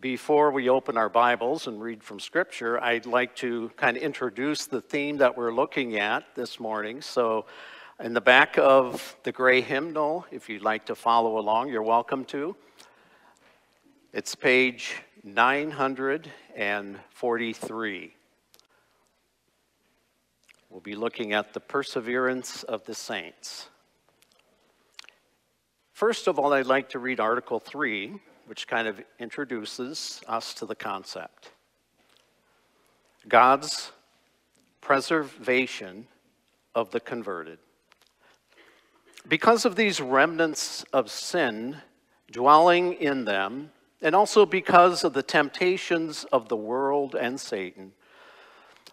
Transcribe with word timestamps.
Before 0.00 0.52
we 0.52 0.68
open 0.68 0.96
our 0.96 1.08
Bibles 1.08 1.66
and 1.66 1.82
read 1.82 2.04
from 2.04 2.20
Scripture, 2.20 2.80
I'd 2.80 3.04
like 3.04 3.34
to 3.36 3.72
kind 3.76 3.96
of 3.96 4.02
introduce 4.04 4.66
the 4.66 4.80
theme 4.80 5.16
that 5.16 5.36
we're 5.36 5.52
looking 5.52 5.96
at 5.96 6.36
this 6.36 6.60
morning. 6.60 7.02
So, 7.02 7.46
in 7.98 8.14
the 8.14 8.20
back 8.20 8.56
of 8.58 9.16
the 9.24 9.32
gray 9.32 9.60
hymnal, 9.60 10.24
if 10.30 10.48
you'd 10.48 10.62
like 10.62 10.86
to 10.86 10.94
follow 10.94 11.36
along, 11.36 11.70
you're 11.70 11.82
welcome 11.82 12.24
to. 12.26 12.54
It's 14.12 14.36
page 14.36 14.94
943. 15.24 18.14
We'll 20.70 20.80
be 20.80 20.94
looking 20.94 21.32
at 21.32 21.54
the 21.54 21.60
perseverance 21.60 22.62
of 22.62 22.84
the 22.84 22.94
saints. 22.94 23.68
First 25.92 26.28
of 26.28 26.38
all, 26.38 26.52
I'd 26.52 26.66
like 26.66 26.90
to 26.90 27.00
read 27.00 27.18
Article 27.18 27.58
3, 27.58 28.20
which 28.48 28.66
kind 28.66 28.88
of 28.88 29.00
introduces 29.18 30.22
us 30.26 30.54
to 30.54 30.64
the 30.64 30.74
concept. 30.74 31.52
God's 33.28 33.92
preservation 34.80 36.06
of 36.74 36.90
the 36.90 37.00
converted. 37.00 37.58
Because 39.28 39.66
of 39.66 39.76
these 39.76 40.00
remnants 40.00 40.84
of 40.94 41.10
sin 41.10 41.76
dwelling 42.32 42.94
in 42.94 43.26
them, 43.26 43.70
and 44.00 44.14
also 44.14 44.46
because 44.46 45.04
of 45.04 45.12
the 45.12 45.22
temptations 45.22 46.24
of 46.32 46.48
the 46.48 46.56
world 46.56 47.14
and 47.14 47.38
Satan, 47.38 47.92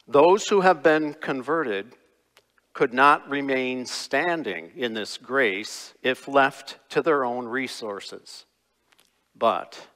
those 0.07 0.47
who 0.49 0.61
have 0.61 0.83
been 0.83 1.13
converted 1.13 1.95
could 2.73 2.93
not 2.93 3.29
remain 3.29 3.85
standing 3.85 4.71
in 4.75 4.93
this 4.93 5.17
grace 5.17 5.93
if 6.03 6.27
left 6.27 6.77
to 6.89 7.01
their 7.01 7.23
own 7.23 7.47
resources. 7.47 8.45
But 9.37 9.87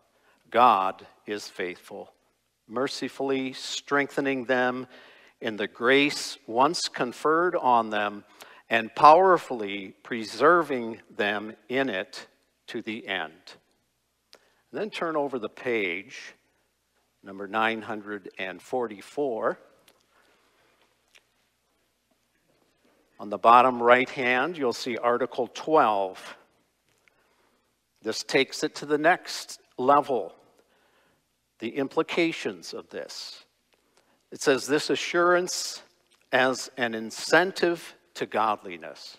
God 0.52 1.08
is 1.26 1.48
faithful, 1.48 2.12
mercifully 2.68 3.54
strengthening 3.54 4.44
them 4.46 4.88
in 5.40 5.56
the 5.56 5.68
grace 5.68 6.38
once 6.48 6.90
conferred 6.90 7.56
on 7.56 7.90
them 7.90 8.26
and 8.70 8.94
powerfully 8.94 9.94
preserving 10.04 11.00
them 11.16 11.56
in 11.70 11.88
it 11.90 12.28
to 12.68 12.82
the 12.82 13.08
end. 13.08 13.32
And 14.72 14.80
then 14.80 14.90
turn 14.90 15.16
over 15.16 15.40
the 15.40 15.50
page, 15.50 16.36
number 17.24 17.48
944. 17.48 19.60
On 23.20 23.30
the 23.30 23.38
bottom 23.38 23.84
right 23.84 24.10
hand, 24.10 24.58
you'll 24.58 24.72
see 24.72 24.96
Article 24.98 25.48
12. 25.48 26.38
This 28.02 28.24
takes 28.24 28.64
it 28.64 28.76
to 28.76 28.86
the 28.86 28.98
next 28.98 29.60
level. 29.78 30.34
The 31.60 31.70
implications 31.70 32.74
of 32.74 32.90
this. 32.90 33.44
It 34.32 34.42
says, 34.42 34.68
This 34.68 34.90
assurance 34.90 35.82
as 36.32 36.70
an 36.78 36.94
incentive 36.94 37.96
to 38.16 38.26
godliness. 38.26 39.18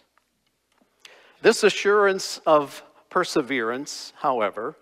This 1.43 1.65
assurance 1.65 2.41
of 2.47 2.83
perseverance, 3.09 4.13
however, 4.17 4.77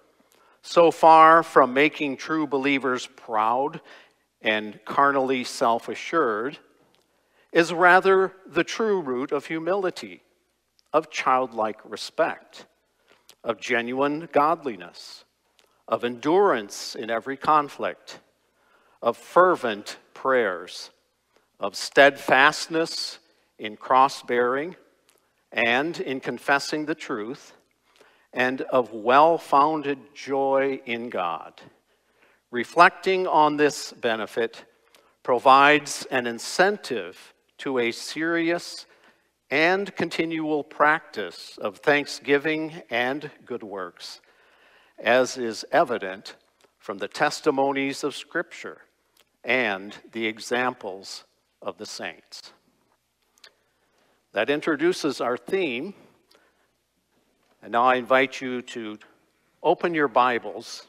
so 0.62 0.91
far 0.91 1.42
from 1.42 1.72
making 1.72 2.16
true 2.16 2.46
believers 2.46 3.08
proud 3.16 3.80
and 4.42 4.78
carnally 4.84 5.44
self 5.44 5.88
assured, 5.88 6.58
is 7.52 7.72
rather 7.72 8.32
the 8.46 8.64
true 8.64 9.00
root 9.00 9.32
of 9.32 9.46
humility, 9.46 10.22
of 10.92 11.10
childlike 11.10 11.80
respect, 11.84 12.66
of 13.44 13.61
genuine 13.61 14.28
godliness, 14.33 15.25
of 15.86 16.05
endurance 16.05 16.94
in 16.94 17.11
every 17.11 17.36
conflict, 17.36 18.20
of 19.00 19.17
fervent 19.17 19.97
prayers, 20.14 20.91
of 21.60 21.77
steadfastness 21.77 23.19
in 23.59 23.77
cross 23.77 24.22
bearing 24.22 24.77
and 25.53 26.00
in 26.00 26.21
confessing 26.21 26.84
the 26.87 26.94
truth, 26.94 27.54
and 28.32 28.60
of 28.62 28.93
well 28.93 29.38
founded 29.38 29.98
joy 30.15 30.81
in 30.84 31.09
God. 31.09 31.60
Reflecting 32.50 33.27
on 33.27 33.56
this 33.56 33.93
benefit 33.93 34.65
provides 35.22 36.06
an 36.10 36.27
incentive 36.27 37.34
to 37.59 37.78
a 37.78 37.93
serious 37.93 38.87
and 39.50 39.94
continual 39.97 40.62
practice 40.62 41.59
of 41.59 41.78
thanksgiving 41.78 42.82
and 42.91 43.31
good 43.47 43.62
works, 43.62 44.20
as 44.98 45.38
is 45.38 45.64
evident 45.72 46.36
from 46.78 46.98
the 46.98 47.09
testimonies 47.09 48.04
of 48.04 48.14
Scripture 48.14 48.82
and 49.44 49.97
the 50.12 50.26
examples 50.26 51.25
of 51.62 51.78
the 51.78 51.86
saints. 51.86 52.53
That 54.32 54.50
introduces 54.50 55.20
our 55.20 55.36
theme. 55.36 55.94
And 57.62 57.72
now 57.72 57.84
I 57.84 57.97
invite 57.97 58.41
you 58.41 58.62
to 58.62 58.98
open 59.62 59.94
your 59.94 60.09
Bibles 60.09 60.86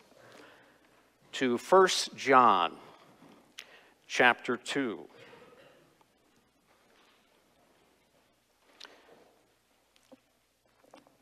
to 1.34 1.58
1 1.58 1.88
John 2.16 2.74
chapter 4.08 4.58
2. 4.58 5.00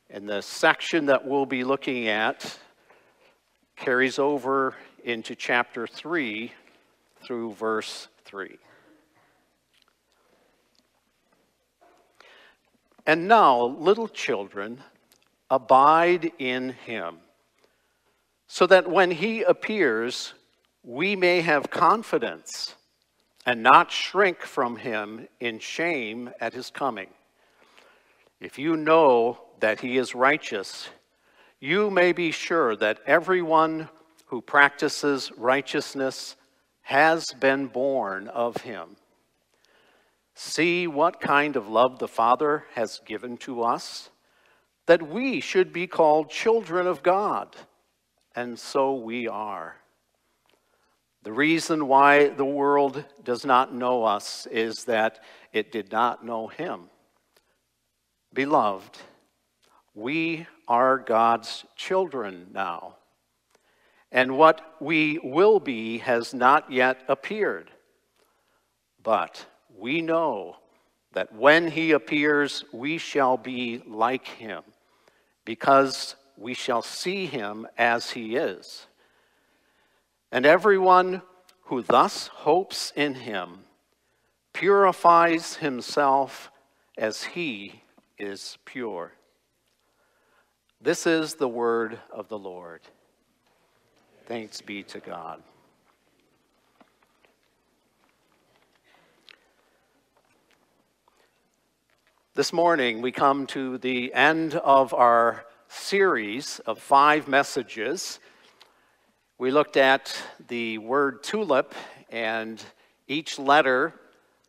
And 0.09 0.28
the 0.28 0.41
section 0.41 1.07
that 1.07 1.25
we'll 1.25 1.45
be 1.45 1.66
looking 1.66 2.07
at 2.07 2.57
carries 3.75 4.18
over 4.18 4.73
into 5.03 5.35
chapter 5.35 5.85
3 5.85 6.51
through 7.22 7.53
verse 7.53 8.07
3. 8.23 8.57
And 13.06 13.28
now, 13.28 13.66
little 13.66 14.07
children, 14.07 14.81
abide 15.50 16.31
in 16.39 16.69
him, 16.69 17.18
so 18.47 18.66
that 18.68 18.89
when 18.89 19.12
he 19.12 19.44
appears, 19.44 20.34
we 20.84 21.16
may 21.16 21.41
have 21.41 21.69
confidence 21.69 22.75
and 23.45 23.63
not 23.63 23.91
shrink 23.91 24.41
from 24.41 24.78
him 24.78 25.28
in 25.39 25.59
shame 25.59 26.29
at 26.39 26.53
his 26.53 26.69
coming. 26.69 27.09
If 28.39 28.59
you 28.59 28.75
know 28.75 29.39
that 29.59 29.81
he 29.81 29.97
is 29.97 30.16
righteous, 30.16 30.90
you 31.59 31.90
may 31.90 32.12
be 32.12 32.31
sure 32.31 32.75
that 32.75 33.00
everyone 33.06 33.90
who 34.28 34.41
practices 34.41 35.31
righteousness 35.38 36.35
has 36.81 37.34
been 37.40 37.68
born 37.68 38.28
of 38.28 38.57
him. 38.57 38.95
See 40.35 40.85
what 40.85 41.19
kind 41.19 41.56
of 41.56 41.68
love 41.68 42.00
the 42.00 42.07
Father 42.07 42.66
has 42.75 43.01
given 43.06 43.38
to 43.38 43.63
us, 43.63 44.09
that 44.85 45.01
we 45.01 45.40
should 45.41 45.74
be 45.74 45.88
called 45.88 46.29
children 46.29 46.85
of 46.85 47.01
God, 47.03 47.56
and 48.35 48.59
so 48.59 48.94
we 48.94 49.28
are. 49.28 49.78
The 51.24 51.34
reason 51.34 51.88
why 51.88 52.29
the 52.29 52.45
world 52.45 53.03
does 53.24 53.45
not 53.45 53.74
know 53.74 54.03
us 54.03 54.45
is 54.51 54.85
that 54.85 55.19
it 55.51 55.72
did 55.72 55.91
not 55.91 56.24
know 56.24 56.47
him. 56.47 56.89
Beloved, 58.34 58.97
we 59.97 60.46
are 60.68 61.00
God's 61.00 61.66
children 61.75 62.47
now. 62.53 62.97
And 64.12 64.38
what 64.38 64.62
we 64.80 65.19
will 65.24 65.59
be 65.59 65.97
has 65.97 66.35
not 66.35 66.72
yet 66.72 67.02
appeared. 67.08 67.72
But 69.02 69.44
we 69.75 70.02
know 70.02 70.57
that 71.13 71.34
when 71.34 71.72
he 71.72 71.91
appears, 71.91 72.63
we 72.72 73.00
shall 73.00 73.38
be 73.38 73.81
like 73.88 74.28
him, 74.28 74.62
because 75.46 76.16
we 76.38 76.54
shall 76.54 76.83
see 76.83 77.25
him 77.25 77.66
as 77.75 78.12
he 78.12 78.36
is. 78.36 78.86
And 80.31 80.45
everyone 80.45 81.24
who 81.63 81.81
thus 81.81 82.27
hopes 82.27 82.94
in 82.95 83.16
him 83.16 83.62
purifies 84.54 85.56
himself 85.56 86.51
as 87.00 87.24
he 87.24 87.81
is 88.19 88.60
pure. 88.63 89.13
This 90.79 91.07
is 91.07 91.33
the 91.33 91.47
word 91.47 91.97
of 92.12 92.29
the 92.29 92.38
Lord. 92.38 92.81
Thanks 94.27 94.62
be 94.62 94.83
to 94.83 95.00
God. 95.00 95.41
This 102.35 102.53
morning, 102.53 103.01
we 103.01 103.12
come 103.12 103.47
to 103.47 103.79
the 103.79 104.13
end 104.13 104.53
of 104.53 104.94
our 104.94 105.47
series 105.68 106.59
of 106.68 106.77
five 106.77 107.27
messages. 107.27 108.19
We 109.39 109.50
looked 109.50 109.77
at 109.77 110.15
the 110.47 110.77
word 110.77 111.24
tulip, 111.24 111.74
and 112.12 112.63
each 113.07 113.39
letter 113.39 113.95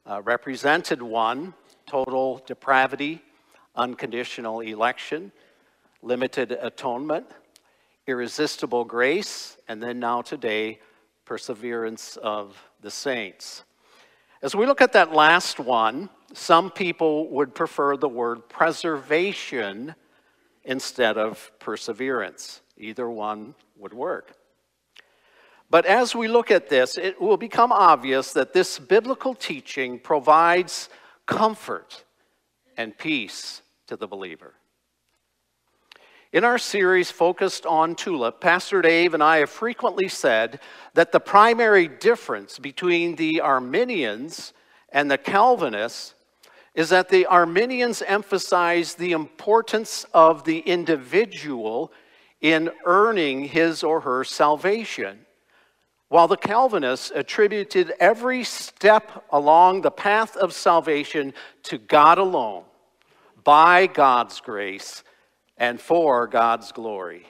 uh, 0.05 0.21
represented 0.21 1.01
one 1.01 1.55
total 1.87 2.43
depravity, 2.47 3.23
unconditional 3.75 4.61
election, 4.61 5.33
limited 6.03 6.53
atonement, 6.53 7.27
irresistible 8.07 8.85
grace, 8.85 9.57
and 9.69 9.83
then 9.83 9.99
now 9.99 10.23
today, 10.23 10.81
perseverance 11.25 12.17
of 12.17 12.57
the 12.81 12.91
saints. 12.91 13.65
As 14.41 14.55
we 14.55 14.67
look 14.67 14.81
at 14.81 14.93
that 14.93 15.13
last 15.13 15.59
one, 15.59 16.09
some 16.33 16.71
people 16.71 17.29
would 17.31 17.55
prefer 17.55 17.97
the 17.97 18.09
word 18.09 18.49
preservation 18.49 19.95
instead 20.65 21.19
of 21.19 21.51
perseverance. 21.59 22.61
Either 22.77 23.11
one 23.11 23.55
would 23.77 23.93
work. 23.93 24.33
But 25.71 25.85
as 25.85 26.15
we 26.15 26.29
look 26.29 26.51
at 26.51 26.69
this, 26.69 26.97
it 26.97 27.21
will 27.21 27.37
become 27.37 27.73
obvious 27.73 28.33
that 28.33 28.53
this 28.53 28.79
biblical 28.79 29.35
teaching 29.35 29.99
provides 29.99 30.89
comfort 31.27 32.05
and 32.77 32.97
peace 32.97 33.61
to 33.89 33.97
the 33.97 34.07
believer. 34.07 34.55
In 36.31 36.45
our 36.45 36.59
series 36.59 37.11
focused 37.11 37.65
on 37.65 37.95
tulip, 37.95 38.39
Pastor 38.39 38.83
Dave 38.83 39.15
and 39.15 39.23
I 39.23 39.39
have 39.39 39.49
frequently 39.49 40.09
said 40.09 40.61
that 40.93 41.11
the 41.11 41.21
primary 41.21 41.89
difference 41.89 42.59
between 42.59 43.17
the 43.17 43.41
Arminians 43.41 44.53
and 44.91 45.11
the 45.11 45.17
Calvinists 45.17 46.15
is 46.75 46.91
that 46.91 47.09
the 47.09 47.25
Arminians 47.25 48.03
emphasize 48.03 48.95
the 48.95 49.13
importance 49.13 50.05
of 50.13 50.45
the 50.45 50.59
individual 50.59 51.93
in 52.43 52.71
earning 52.85 53.45
his 53.45 53.83
or 53.83 54.01
her 54.01 54.23
salvation, 54.23 55.21
while 56.09 56.29
the 56.29 56.37
Calvinists 56.37 57.11
attributed 57.15 57.95
every 57.99 58.45
step 58.45 59.25
along 59.31 59.81
the 59.81 59.91
path 59.91 60.37
of 60.37 60.53
salvation 60.53 61.33
to 61.63 61.79
God 61.79 62.19
alone, 62.19 62.65
by 63.43 63.87
God's 63.87 64.41
grace 64.41 65.03
and 65.59 65.81
for 65.81 66.27
God's 66.27 66.73
glory. 66.73 67.27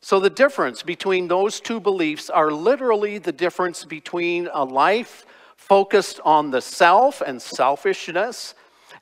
So, 0.00 0.20
the 0.20 0.30
difference 0.30 0.82
between 0.82 1.28
those 1.28 1.60
two 1.60 1.80
beliefs 1.80 2.30
are 2.30 2.52
literally 2.52 3.18
the 3.18 3.32
difference 3.32 3.84
between 3.84 4.48
a 4.52 4.64
life 4.64 5.26
focused 5.56 6.20
on 6.24 6.50
the 6.50 6.60
self 6.60 7.20
and 7.20 7.42
selfishness 7.42 8.54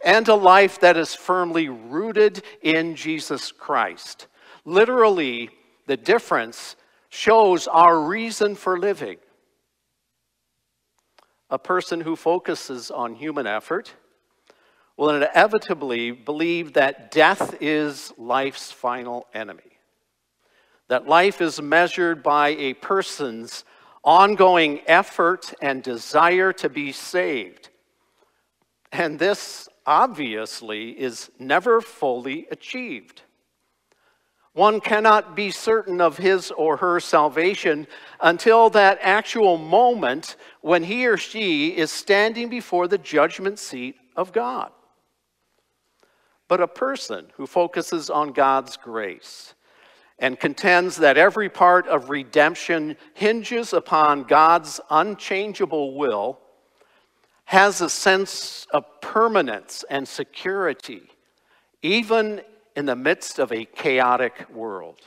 and 0.05 0.26
a 0.28 0.34
life 0.34 0.81
that 0.81 0.96
is 0.96 1.14
firmly 1.14 1.69
rooted 1.69 2.43
in 2.62 2.96
Jesus 2.96 3.52
Christ. 3.52 4.26
Literally, 4.64 5.50
the 5.87 5.96
difference 5.96 6.76
shows 7.08 7.69
our 7.69 8.00
reason 8.00 8.55
for 8.55 8.79
living. 8.79 9.19
A 11.50 11.58
person 11.58 12.00
who 12.00 12.17
focuses 12.17 12.90
on 12.90 13.14
human 13.14 13.46
effort 13.46 13.94
will 14.96 15.10
inevitably 15.10 16.10
believe 16.10 16.72
that 16.72 17.10
death 17.10 17.56
is 17.60 18.12
life's 18.16 18.72
final 18.72 19.26
enemy. 19.34 19.62
That 20.88 21.06
life 21.06 21.40
is 21.40 21.60
measured 21.60 22.22
by 22.22 22.48
a 22.50 22.75
person's 22.75 23.64
ongoing 24.02 24.81
effort 24.87 25.52
and 25.60 25.82
desire 25.82 26.52
to 26.54 26.69
be 26.69 26.93
saved. 26.93 27.69
And 28.93 29.19
this 29.19 29.69
obviously 29.84 30.90
is 30.90 31.31
never 31.38 31.81
fully 31.81 32.46
achieved. 32.50 33.22
One 34.54 34.81
cannot 34.81 35.37
be 35.37 35.50
certain 35.50 36.00
of 36.00 36.16
his 36.16 36.50
or 36.52 36.78
her 36.78 36.98
salvation 36.98 37.87
until 38.20 38.70
that 38.70 38.98
actual 39.02 39.58
moment 39.58 40.37
when 40.62 40.84
he 40.84 41.06
or 41.06 41.19
she 41.19 41.76
is 41.76 41.90
standing 41.90 42.48
before 42.48 42.88
the 42.88 42.96
judgment 42.96 43.58
seat 43.58 43.96
of 44.16 44.32
God 44.32 44.70
but 46.48 46.60
a 46.60 46.69
person 46.69 47.26
who 47.34 47.46
focuses 47.46 48.10
on 48.10 48.32
God's 48.32 48.76
grace 48.76 49.54
and 50.19 50.40
contends 50.40 50.96
that 50.96 51.19
every 51.19 51.48
part 51.48 51.87
of 51.88 52.08
redemption 52.08 52.96
hinges 53.14 53.72
upon 53.72 54.25
God's 54.25 54.81
unchangeable 54.90 55.94
will 55.96 56.38
has 57.46 57.81
a 57.81 57.90
sense 57.90 58.66
of 58.72 58.84
permanence 59.00 59.84
and 59.88 60.06
security, 60.06 61.02
even 61.82 62.40
in 62.75 62.87
the 62.87 62.96
midst 62.96 63.38
of 63.38 63.52
a 63.52 63.64
chaotic 63.64 64.48
world. 64.50 65.00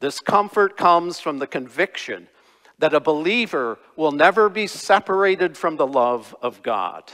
This 0.00 0.20
comfort 0.20 0.76
comes 0.76 1.20
from 1.20 1.38
the 1.38 1.46
conviction 1.46 2.28
that 2.78 2.94
a 2.94 3.00
believer 3.00 3.78
will 3.96 4.12
never 4.12 4.48
be 4.48 4.66
separated 4.66 5.56
from 5.56 5.76
the 5.76 5.86
love 5.86 6.34
of 6.40 6.62
God. 6.62 7.12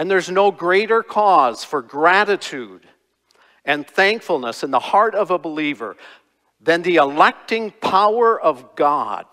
And 0.00 0.10
there's 0.10 0.30
no 0.30 0.50
greater 0.50 1.02
cause 1.02 1.62
for 1.62 1.82
gratitude 1.82 2.86
and 3.66 3.86
thankfulness 3.86 4.64
in 4.64 4.70
the 4.70 4.78
heart 4.78 5.14
of 5.14 5.30
a 5.30 5.38
believer 5.38 5.94
than 6.58 6.80
the 6.80 6.96
electing 6.96 7.70
power 7.70 8.40
of 8.40 8.76
God, 8.76 9.26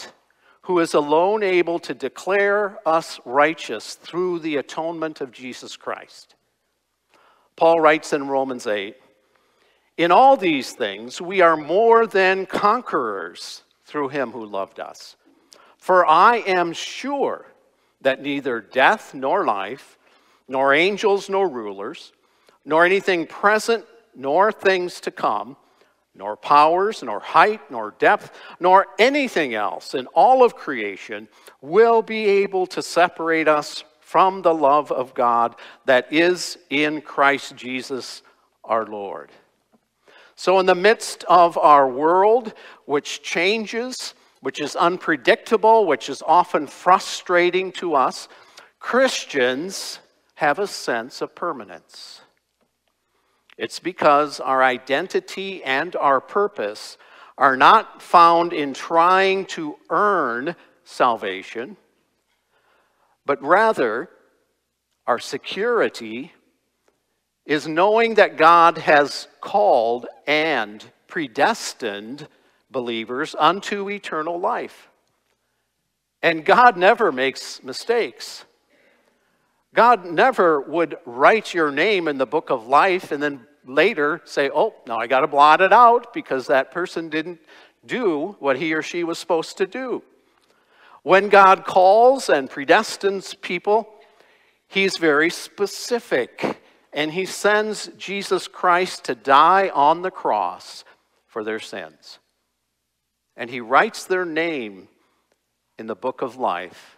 who 0.63 0.79
is 0.79 0.93
alone 0.93 1.41
able 1.41 1.79
to 1.79 1.93
declare 1.93 2.79
us 2.85 3.17
righteous 3.23 3.93
through 3.93 4.39
the 4.39 4.57
atonement 4.57 5.21
of 5.21 5.31
Jesus 5.31 5.77
Christ. 5.77 6.35
Paul 7.55 7.79
writes 7.79 8.11
in 8.11 8.27
Romans 8.27 8.67
8 8.67 8.97
In 9.95 10.11
all 10.11 10.35
these 10.35 10.73
things, 10.73 11.21
we 11.21 11.39
are 11.39 11.55
more 11.55 12.05
than 12.05 12.45
conquerors 12.45 13.63
through 13.85 14.09
him 14.09 14.31
who 14.31 14.45
loved 14.45 14.81
us. 14.81 15.15
For 15.77 16.05
I 16.05 16.39
am 16.39 16.73
sure 16.73 17.45
that 18.01 18.21
neither 18.21 18.59
death 18.59 19.13
nor 19.13 19.45
life, 19.45 19.97
nor 20.47 20.73
angels, 20.73 21.29
nor 21.29 21.47
rulers, 21.47 22.13
nor 22.65 22.85
anything 22.85 23.25
present, 23.25 23.85
nor 24.15 24.51
things 24.51 24.99
to 25.01 25.11
come, 25.11 25.55
nor 26.15 26.35
powers, 26.35 27.03
nor 27.03 27.19
height, 27.19 27.61
nor 27.69 27.91
depth, 27.99 28.31
nor 28.59 28.87
anything 28.97 29.53
else 29.53 29.93
in 29.93 30.07
all 30.07 30.43
of 30.43 30.55
creation 30.55 31.27
will 31.61 32.01
be 32.01 32.25
able 32.25 32.65
to 32.65 32.81
separate 32.81 33.47
us 33.47 33.83
from 33.99 34.41
the 34.41 34.53
love 34.53 34.91
of 34.91 35.13
God 35.13 35.55
that 35.85 36.11
is 36.11 36.57
in 36.69 37.01
Christ 37.01 37.55
Jesus 37.55 38.21
our 38.63 38.85
Lord. 38.85 39.31
So, 40.35 40.59
in 40.59 40.65
the 40.65 40.75
midst 40.75 41.23
of 41.25 41.57
our 41.57 41.89
world, 41.89 42.53
which 42.85 43.21
changes, 43.21 44.13
which 44.41 44.61
is 44.61 44.75
unpredictable, 44.75 45.85
which 45.85 46.09
is 46.09 46.23
often 46.25 46.67
frustrating 46.67 47.71
to 47.73 47.95
us, 47.95 48.27
Christians 48.79 49.99
have 50.37 50.59
a 50.59 50.67
sense 50.67 51.19
of 51.19 51.33
permanence. 51.33 52.21
It's 53.57 53.79
because 53.79 54.39
our 54.39 54.61
identity 54.61 55.63
and 55.63 55.95
our 55.95 56.21
purpose 56.21 56.99
are 57.39 57.57
not 57.57 58.03
found 58.03 58.53
in 58.53 58.75
trying 58.75 59.47
to 59.47 59.77
earn 59.89 60.55
salvation, 60.83 61.75
but 63.25 63.41
rather 63.41 64.11
our 65.07 65.17
security 65.17 66.33
is 67.47 67.67
knowing 67.67 68.13
that 68.13 68.37
God 68.37 68.77
has 68.77 69.27
called 69.41 70.05
and 70.27 70.85
predestined 71.07 72.27
believers 72.69 73.35
unto 73.39 73.89
eternal 73.89 74.39
life. 74.39 74.89
And 76.21 76.45
God 76.45 76.77
never 76.77 77.11
makes 77.11 77.63
mistakes. 77.63 78.45
God 79.73 80.05
never 80.05 80.61
would 80.61 80.97
write 81.05 81.53
your 81.53 81.71
name 81.71 82.07
in 82.07 82.17
the 82.17 82.25
book 82.25 82.49
of 82.49 82.67
life 82.67 83.11
and 83.11 83.21
then 83.21 83.45
later 83.65 84.21
say, 84.23 84.49
oh, 84.53 84.73
now 84.87 84.97
I 84.97 85.07
got 85.07 85.21
to 85.21 85.27
blot 85.27 85.61
it 85.61 85.73
out 85.73 86.13
because 86.13 86.47
that 86.47 86.71
person 86.71 87.09
didn't 87.09 87.39
do 87.85 88.35
what 88.39 88.57
he 88.57 88.73
or 88.73 88.81
she 88.81 89.03
was 89.03 89.19
supposed 89.19 89.57
to 89.57 89.67
do. 89.67 90.03
When 91.03 91.29
God 91.29 91.65
calls 91.65 92.29
and 92.29 92.49
predestines 92.49 93.39
people, 93.39 93.87
he's 94.67 94.97
very 94.97 95.29
specific 95.29 96.61
and 96.93 97.11
he 97.11 97.25
sends 97.25 97.87
Jesus 97.97 98.47
Christ 98.47 99.05
to 99.05 99.15
die 99.15 99.69
on 99.69 100.01
the 100.01 100.11
cross 100.11 100.83
for 101.27 101.43
their 101.43 101.59
sins. 101.59 102.19
And 103.35 103.49
he 103.49 103.61
writes 103.61 104.05
their 104.05 104.25
name 104.25 104.87
in 105.77 105.87
the 105.87 105.95
book 105.95 106.21
of 106.21 106.37
life 106.37 106.96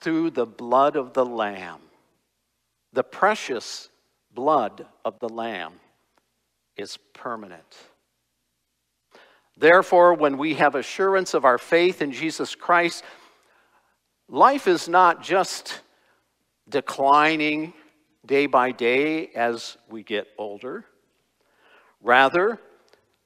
through 0.00 0.30
the 0.30 0.46
blood 0.46 0.96
of 0.96 1.12
the 1.12 1.24
Lamb. 1.24 1.80
The 2.92 3.04
precious 3.04 3.88
blood 4.34 4.86
of 5.04 5.18
the 5.18 5.28
Lamb 5.28 5.74
is 6.76 6.96
permanent. 7.12 7.76
Therefore, 9.56 10.14
when 10.14 10.38
we 10.38 10.54
have 10.54 10.74
assurance 10.74 11.34
of 11.34 11.44
our 11.44 11.58
faith 11.58 12.00
in 12.00 12.12
Jesus 12.12 12.54
Christ, 12.54 13.04
life 14.28 14.66
is 14.66 14.88
not 14.88 15.22
just 15.22 15.80
declining 16.68 17.74
day 18.24 18.46
by 18.46 18.72
day 18.72 19.28
as 19.34 19.76
we 19.90 20.02
get 20.02 20.28
older. 20.38 20.84
Rather, 22.02 22.58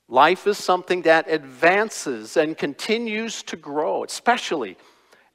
life 0.09 0.47
is 0.47 0.59
something 0.59 1.03
that 1.03 1.31
advances 1.31 2.37
and 2.37 2.59
continues 2.59 3.43
to 3.45 3.57
grow, 3.57 4.03
especially 4.03 4.77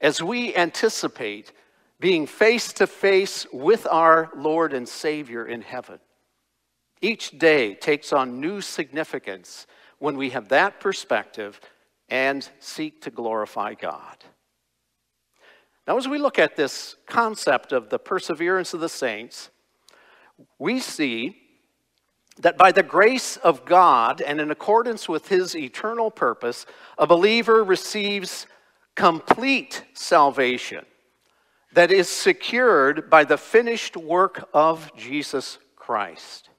as 0.01 0.21
we 0.21 0.55
anticipate 0.55 1.51
being 1.99 2.25
face 2.25 2.71
to 2.73 2.87
face 2.87 3.45
with 3.51 3.85
our 3.89 4.31
Lord 4.35 4.73
and 4.73 4.87
Savior 4.87 5.45
in 5.45 5.61
heaven. 5.61 5.99
Each 7.01 7.37
day 7.37 7.75
takes 7.75 8.13
on 8.13 8.39
new 8.39 8.61
significance 8.61 9.67
when 9.99 10.17
we 10.17 10.29
have 10.29 10.49
that 10.49 10.79
perspective 10.79 11.59
and 12.07 12.47
seek 12.59 13.01
to 13.01 13.11
glorify 13.11 13.73
God. 13.73 14.17
Now, 15.87 15.97
as 15.97 16.07
we 16.07 16.19
look 16.19 16.39
at 16.39 16.55
this 16.55 16.95
concept 17.05 17.71
of 17.71 17.89
the 17.89 17.99
perseverance 17.99 18.73
of 18.73 18.79
the 18.79 18.89
saints, 18.89 19.49
we 20.57 20.79
see 20.79 21.37
that 22.39 22.57
by 22.57 22.71
the 22.71 22.83
grace 22.83 23.37
of 23.37 23.65
God 23.65 24.21
and 24.21 24.39
in 24.39 24.51
accordance 24.51 25.09
with 25.09 25.27
his 25.27 25.55
eternal 25.55 26.09
purpose, 26.09 26.65
a 26.97 27.07
believer 27.07 27.63
receives 27.63 28.47
complete 28.99 29.81
salvation 29.93 30.85
that 31.71 31.89
is 31.89 32.09
secured 32.09 33.09
by 33.09 33.23
the 33.23 33.37
finished 33.37 33.95
work 33.95 34.49
of 34.53 34.93
Jesus 34.97 35.57
Christ. 35.77 36.49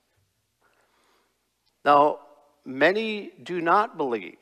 Now, 1.85 2.20
many 2.64 3.32
do 3.42 3.61
not 3.61 3.99
believe 3.99 4.38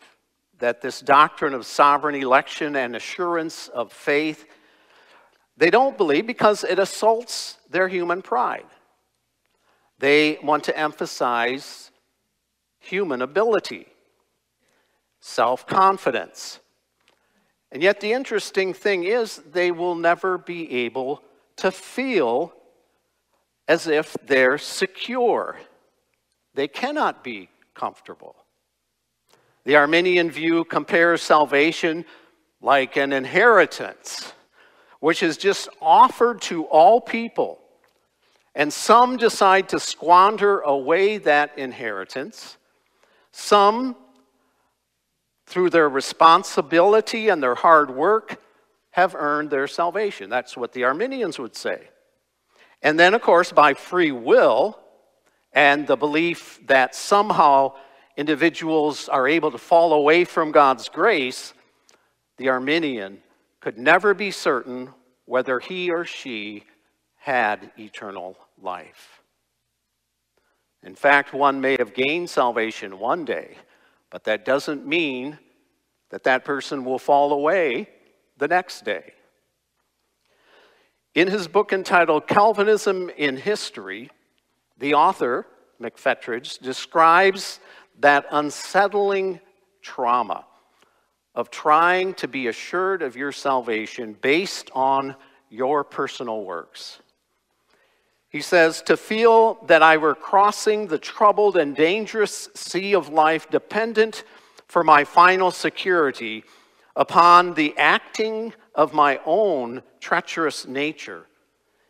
that 0.61 0.81
this 0.81 1.01
doctrine 1.01 1.55
of 1.55 1.67
sovereign 1.67 2.15
election 2.15 2.77
and 2.77 2.95
assurance 2.95 3.67
of 3.67 3.93
faith, 3.93 4.47
they 5.57 5.69
don't 5.69 5.99
believe 5.99 6.25
because 6.25 6.63
it 6.63 6.79
assaults 6.79 7.59
their 7.69 7.89
human 7.89 8.23
pride. 8.23 8.71
They 9.99 10.39
want 10.41 10.63
to 10.65 10.79
emphasize 10.79 11.91
human 12.79 13.23
ability, 13.23 13.89
self 15.19 15.67
confidence. 15.67 16.61
And 17.71 17.83
yet, 17.83 18.01
the 18.01 18.13
interesting 18.13 18.73
thing 18.73 19.05
is, 19.05 19.37
they 19.53 19.71
will 19.71 19.95
never 19.95 20.39
be 20.39 20.71
able 20.85 21.23
to 21.57 21.71
feel 21.71 22.55
as 23.67 23.87
if 23.87 24.17
they're 24.27 24.59
secure. 24.59 25.59
They 26.55 26.69
cannot 26.69 27.23
be 27.23 27.51
comfortable. 27.75 28.37
The 29.65 29.77
Arminian 29.77 30.31
view 30.31 30.65
compares 30.65 31.21
salvation 31.21 32.07
like 32.63 32.97
an 32.97 33.13
inheritance, 33.13 34.33
which 35.01 35.23
is 35.23 35.37
just 35.37 35.69
offered 35.83 36.41
to 36.43 36.65
all 36.65 37.01
people. 37.01 37.61
And 38.55 38.73
some 38.73 39.19
decide 39.19 39.69
to 39.69 39.79
squander 39.79 40.61
away 40.61 41.19
that 41.19 41.57
inheritance. 41.59 42.57
Some, 43.31 43.95
through 45.49 45.71
their 45.71 45.89
responsibility 45.89 47.29
and 47.29 47.43
their 47.43 47.55
hard 47.55 47.91
work, 47.91 48.41
have 48.91 49.15
earned 49.15 49.51
their 49.51 49.67
salvation. 49.67 50.29
That's 50.29 50.57
what 50.57 50.73
the 50.73 50.85
Arminians 50.85 51.39
would 51.39 51.57
say. 51.57 51.89
And 52.83 52.99
then, 52.99 53.15
of 53.15 53.23
course, 53.23 53.51
by 53.51 53.75
free 53.75 54.13
will, 54.13 54.79
and 55.53 55.87
the 55.87 55.97
belief 55.97 56.61
that 56.67 56.95
somehow 56.95 57.73
individuals 58.17 59.09
are 59.09 59.27
able 59.27 59.51
to 59.51 59.59
fall 59.59 59.93
away 59.93 60.25
from 60.25 60.53
God's 60.53 60.89
grace, 60.89 61.55
the 62.37 62.51
Arminian 62.51 63.23
could 63.61 63.79
never 63.79 64.15
be 64.15 64.31
certain 64.31 64.91
whether 65.25 65.59
he 65.59 65.91
or 65.91 66.05
she 66.05 66.65
had 67.17 67.71
eternal 67.79 68.37
life. 68.61 69.23
In 70.83 70.95
fact, 70.95 71.33
one 71.33 71.61
may 71.61 71.77
have 71.79 71.95
gained 71.95 72.31
salvation 72.31 72.99
one 72.99 73.25
day, 73.25 73.57
but 74.11 74.25
that 74.25 74.45
doesn't 74.45 74.87
mean 74.87 75.39
that 76.11 76.25
that 76.25 76.45
person 76.45 76.85
will 76.85 76.99
fall 76.99 77.33
away 77.33 77.89
the 78.39 78.49
next 78.49 78.85
day. 78.85 79.13
In 81.15 81.29
his 81.29 81.49
book 81.49 81.73
entitled 81.73 82.27
Calvinism 82.27 83.11
in 83.17 83.37
History, 83.37 84.11
the 84.79 84.95
author, 84.95 85.47
McFetridge, 85.81 86.61
describes 86.61 87.61
that 87.99 88.27
unsettling 88.31 89.41
trauma 89.83 90.45
of 91.35 91.51
trying 91.51 92.15
to 92.15 92.29
be 92.29 92.49
assured 92.49 93.03
of 93.03 93.17
your 93.17 93.33
salvation 93.33 94.17
based 94.21 94.71
on 94.75 95.15
your 95.51 95.85
personal 95.85 96.45
works. 96.45 97.01
He 98.31 98.41
says, 98.43 98.83
To 98.83 98.97
feel 98.97 99.55
that 99.67 99.83
I 99.83 99.97
were 99.97 100.15
crossing 100.15 100.87
the 100.87 100.99
troubled 100.99 101.57
and 101.57 101.75
dangerous 101.75 102.49
sea 102.55 102.95
of 102.95 103.09
life 103.09 103.49
dependent 103.51 104.25
for 104.67 104.85
my 104.85 105.05
final 105.05 105.51
security 105.51 106.45
upon 106.95 107.55
the 107.55 107.75
acting 107.79 108.53
of 108.75 108.93
my 108.93 109.19
own 109.25 109.83
treacherous 110.01 110.67
nature 110.67 111.27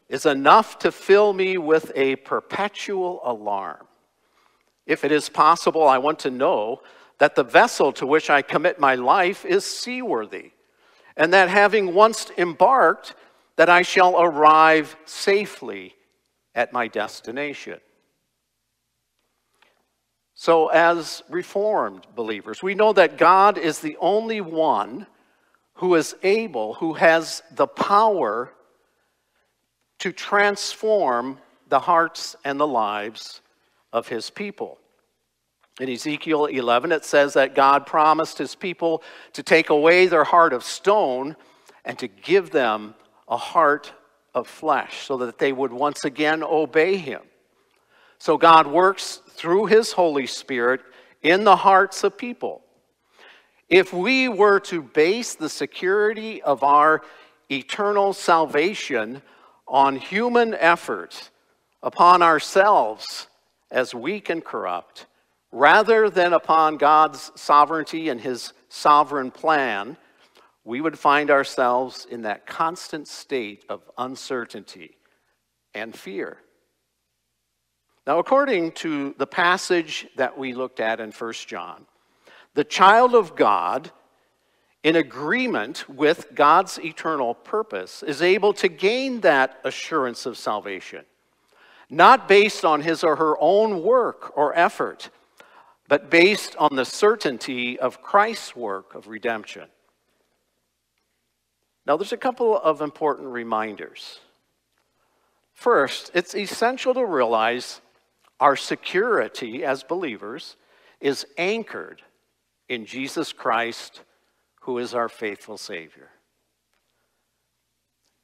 is 0.09 0.27
enough 0.27 0.79
to 0.79 0.93
fill 0.93 1.33
me 1.33 1.59
with 1.59 1.91
a 1.95 2.17
perpetual 2.17 3.21
alarm. 3.25 3.87
If 4.87 5.05
it 5.05 5.13
is 5.13 5.29
possible, 5.29 5.87
I 5.87 5.99
want 5.99 6.21
to 6.21 6.31
know 6.31 6.83
that 7.19 7.35
the 7.35 7.45
vessel 7.45 7.93
to 7.95 8.07
which 8.07 8.31
I 8.31 8.43
commit 8.43 8.79
my 8.79 8.95
life 8.95 9.45
is 9.45 9.65
seaworthy, 9.65 10.53
and 11.17 11.33
that 11.33 11.49
having 11.49 11.95
once 11.95 12.31
embarked, 12.39 13.15
that 13.57 13.69
I 13.69 13.83
shall 13.83 14.19
arrive 14.21 14.97
safely 15.05 15.97
at 16.55 16.73
my 16.73 16.89
destination. 16.89 17.81
So, 20.35 20.69
as 20.69 21.23
Reformed 21.29 22.07
believers, 22.15 22.63
we 22.63 22.75
know 22.75 22.93
that 22.93 23.19
God 23.19 23.59
is 23.59 23.81
the 23.81 23.97
only 24.01 24.41
one 24.41 25.07
who 25.75 25.95
is 25.97 26.15
able, 26.23 26.75
who 26.75 26.95
has 26.95 27.43
the 27.53 27.67
power 27.67 28.53
to 29.99 30.13
transform 30.13 31.39
the 31.69 31.81
hearts 31.81 32.37
and 32.45 32.59
the 32.59 32.67
lives 32.67 33.41
of 33.93 34.09
his 34.09 34.31
people. 34.31 34.79
In 35.81 35.89
Ezekiel 35.89 36.47
11, 36.47 36.93
it 36.93 37.05
says 37.05 37.35
that 37.35 37.55
God 37.55 37.87
promised 37.87 38.39
his 38.39 38.55
people 38.55 39.03
to 39.33 39.43
take 39.43 39.71
away 39.71 40.07
their 40.07 40.25
heart 40.25 40.53
of 40.53 40.65
stone 40.65 41.37
and 41.85 41.99
to 41.99 42.09
give 42.09 42.51
them 42.51 42.95
a 43.29 43.37
heart 43.37 43.93
of 44.39 44.47
flesh 44.49 45.05
so 45.07 45.19
that 45.19 45.39
they 45.39 45.53
would 45.53 45.73
once 45.73 46.05
again 46.05 46.43
obey 46.43 46.97
him. 46.97 47.21
So 48.19 48.39
God 48.39 48.67
works 48.67 49.21
through 49.31 49.67
his 49.67 49.93
Holy 49.93 50.27
Spirit 50.27 50.81
in 51.23 51.45
the 51.45 51.57
hearts 51.57 52.03
of 52.05 52.17
people. 52.17 52.63
If 53.69 53.93
we 53.93 54.29
were 54.29 54.61
to 54.61 54.81
base 54.81 55.35
the 55.35 55.51
security 55.51 56.41
of 56.43 56.63
our 56.63 57.03
eternal 57.51 58.13
salvation 58.13 59.23
on 59.67 59.97
human 59.97 60.55
effort, 60.55 61.31
upon 61.83 62.23
ourselves 62.23 63.29
as 63.71 63.95
weak 63.95 64.31
and 64.31 64.45
corrupt, 64.45 65.07
rather 65.53 66.11
than 66.11 66.33
upon 66.33 66.77
God's 66.77 67.31
sovereignty 67.35 68.09
and 68.09 68.21
his 68.21 68.53
sovereign 68.69 69.31
plan, 69.31 69.97
we 70.69 70.83
would 70.83 70.99
find 70.99 71.31
ourselves 71.31 72.07
in 72.11 72.21
that 72.23 72.47
constant 72.47 73.09
state 73.09 73.65
of 73.71 73.91
uncertainty 73.97 74.99
and 75.73 75.97
fear. 75.97 76.37
Now, 78.07 78.19
according 78.19 78.73
to 78.73 79.15
the 79.17 79.27
passage 79.27 80.07
that 80.17 80.37
we 80.37 80.53
looked 80.53 80.79
at 80.79 81.01
in 81.01 81.11
1 81.11 81.33
John, 81.47 81.87
the 82.53 82.65
child 82.65 83.15
of 83.15 83.35
God 83.35 83.91
in 84.83 84.97
agreement 84.97 85.89
with 85.89 86.35
God's 86.35 86.79
eternal 86.79 87.33
purpose, 87.33 88.03
is 88.03 88.21
able 88.21 88.53
to 88.53 88.69
gain 88.69 89.23
that 89.23 89.59
assurance 89.65 90.27
of 90.27 90.37
salvation, 90.37 91.07
not 91.89 92.29
based 92.29 92.67
on 92.67 92.83
his 92.83 93.03
or 93.03 93.17
her 93.17 93.37
own 93.41 93.83
work 93.83 94.37
or 94.37 94.55
effort, 94.55 95.09
but 95.89 96.11
based 96.11 96.55
on 96.57 96.77
the 96.77 96.85
certainty 96.85 97.81
of 97.81 98.03
Christ's 98.03 98.55
work 98.55 98.95
of 98.95 99.09
redemption. 99.09 99.69
Now, 101.89 101.97
there's 101.97 102.13
a 102.13 102.19
couple 102.19 102.59
of 102.59 102.83
important 102.83 103.29
reminders. 103.29 104.21
First, 105.55 106.11
it's 106.13 106.35
essential 106.35 106.93
to 106.93 107.05
realize 107.05 107.81
our 108.39 108.57
security 108.57 109.65
as 109.65 109.83
believers 109.83 110.57
is 111.01 111.27
anchored 111.39 112.03
in 112.69 112.85
Jesus 112.85 113.33
Christ 113.33 114.03
who 114.61 114.77
is 114.77 114.93
our 114.93 115.09
faithful 115.09 115.57
Savior. 115.57 116.11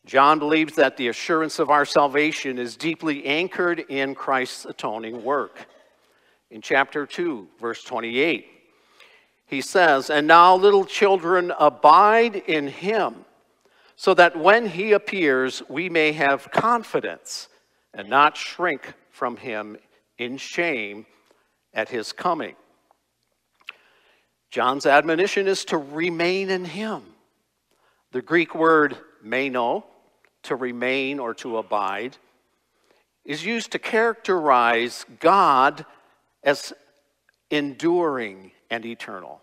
John 0.04 0.38
believes 0.38 0.74
that 0.74 0.98
the 0.98 1.08
assurance 1.08 1.58
of 1.58 1.70
our 1.70 1.86
salvation 1.86 2.58
is 2.58 2.76
deeply 2.76 3.24
anchored 3.24 3.80
in 3.88 4.14
Christ's 4.14 4.66
atoning 4.66 5.24
work. 5.24 5.66
In 6.50 6.60
chapter 6.60 7.06
2, 7.06 7.48
verse 7.58 7.82
28, 7.82 8.46
he 9.46 9.62
says, 9.62 10.10
And 10.10 10.26
now, 10.26 10.54
little 10.54 10.84
children, 10.84 11.50
abide 11.58 12.36
in 12.36 12.66
him, 12.68 13.24
so 13.96 14.14
that 14.14 14.36
when 14.36 14.66
he 14.66 14.92
appears, 14.92 15.62
we 15.68 15.88
may 15.88 16.12
have 16.12 16.50
confidence 16.50 17.48
and 17.92 18.08
not 18.08 18.36
shrink 18.36 18.94
from 19.10 19.36
him 19.36 19.76
in 20.18 20.36
shame 20.36 21.06
at 21.72 21.88
his 21.88 22.12
coming. 22.12 22.56
John's 24.50 24.86
admonition 24.86 25.46
is 25.48 25.64
to 25.66 25.78
remain 25.78 26.50
in 26.50 26.64
him. 26.64 27.02
The 28.12 28.22
Greek 28.22 28.54
word 28.54 28.96
meno, 29.22 29.84
to 30.44 30.56
remain 30.56 31.18
or 31.18 31.34
to 31.34 31.58
abide, 31.58 32.16
is 33.24 33.44
used 33.44 33.72
to 33.72 33.78
characterize 33.78 35.04
God 35.18 35.84
as 36.42 36.72
enduring 37.50 38.52
and 38.70 38.84
eternal. 38.84 39.40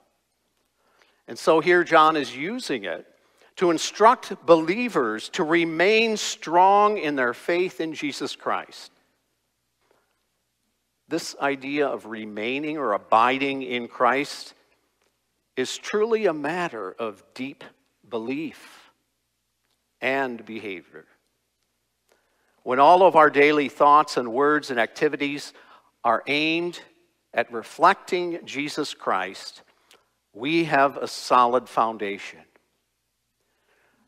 And 1.28 1.38
so 1.38 1.60
here 1.60 1.84
John 1.84 2.16
is 2.16 2.36
using 2.36 2.84
it 2.84 3.06
to 3.62 3.70
instruct 3.70 4.44
believers 4.44 5.30
to 5.30 5.44
remain 5.44 6.18
strong 6.18 6.98
in 6.98 7.16
their 7.16 7.32
faith 7.32 7.80
in 7.80 7.94
Jesus 7.94 8.36
Christ. 8.36 8.92
This 11.08 11.36
idea 11.40 11.86
of 11.86 12.08
remaining 12.08 12.80
or 12.80 12.94
abiding 12.94 13.62
in 13.62 13.88
Christ 13.88 14.56
is 15.56 15.78
truly 15.78 16.26
a 16.26 16.34
matter 16.34 16.92
of 16.98 17.24
deep 17.36 17.64
belief 18.10 18.92
and 20.02 20.44
behavior. 20.44 21.06
When 22.64 22.80
all 22.80 23.04
of 23.04 23.16
our 23.16 23.30
daily 23.30 23.70
thoughts 23.70 24.18
and 24.18 24.34
words 24.34 24.72
and 24.72 24.80
activities 24.80 25.54
are 26.04 26.24
aimed 26.26 26.80
at 27.32 27.54
reflecting 27.54 28.40
Jesus 28.44 28.96
Christ, 28.96 29.62
we 30.34 30.64
have 30.64 30.98
a 30.98 31.08
solid 31.08 31.70
foundation. 31.70 32.40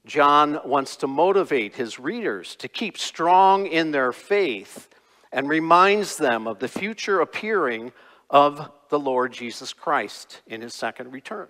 John 0.06 0.60
wants 0.66 0.98
to 0.98 1.08
motivate 1.08 1.76
his 1.76 1.98
readers 1.98 2.56
to 2.58 2.68
keep 2.68 2.98
strong 2.98 3.68
in 3.68 3.92
their 3.92 4.12
faith 4.12 4.90
and 5.32 5.48
reminds 5.48 6.18
them 6.18 6.46
of 6.46 6.60
the 6.60 6.68
future 6.68 7.22
appearing 7.22 7.94
of 8.30 8.70
the 8.90 9.00
Lord 9.00 9.32
Jesus 9.32 9.72
Christ 9.72 10.42
in 10.46 10.62
his 10.62 10.74
second 10.74 11.12
return. 11.12 11.48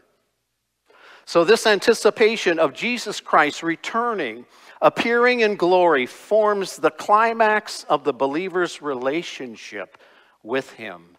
So, 1.25 1.43
this 1.45 1.65
anticipation 1.65 2.60
of 2.60 2.74
Jesus 2.74 3.22
Christ 3.22 3.63
returning, 3.63 4.45
appearing 4.81 5.39
in 5.39 5.55
glory, 5.55 6.05
forms 6.05 6.75
the 6.77 6.91
climax 6.91 7.86
of 7.86 8.03
the 8.03 8.13
believer's 8.13 8.81
relationship 8.81 9.98
with 10.43 10.72
him, 10.72 11.17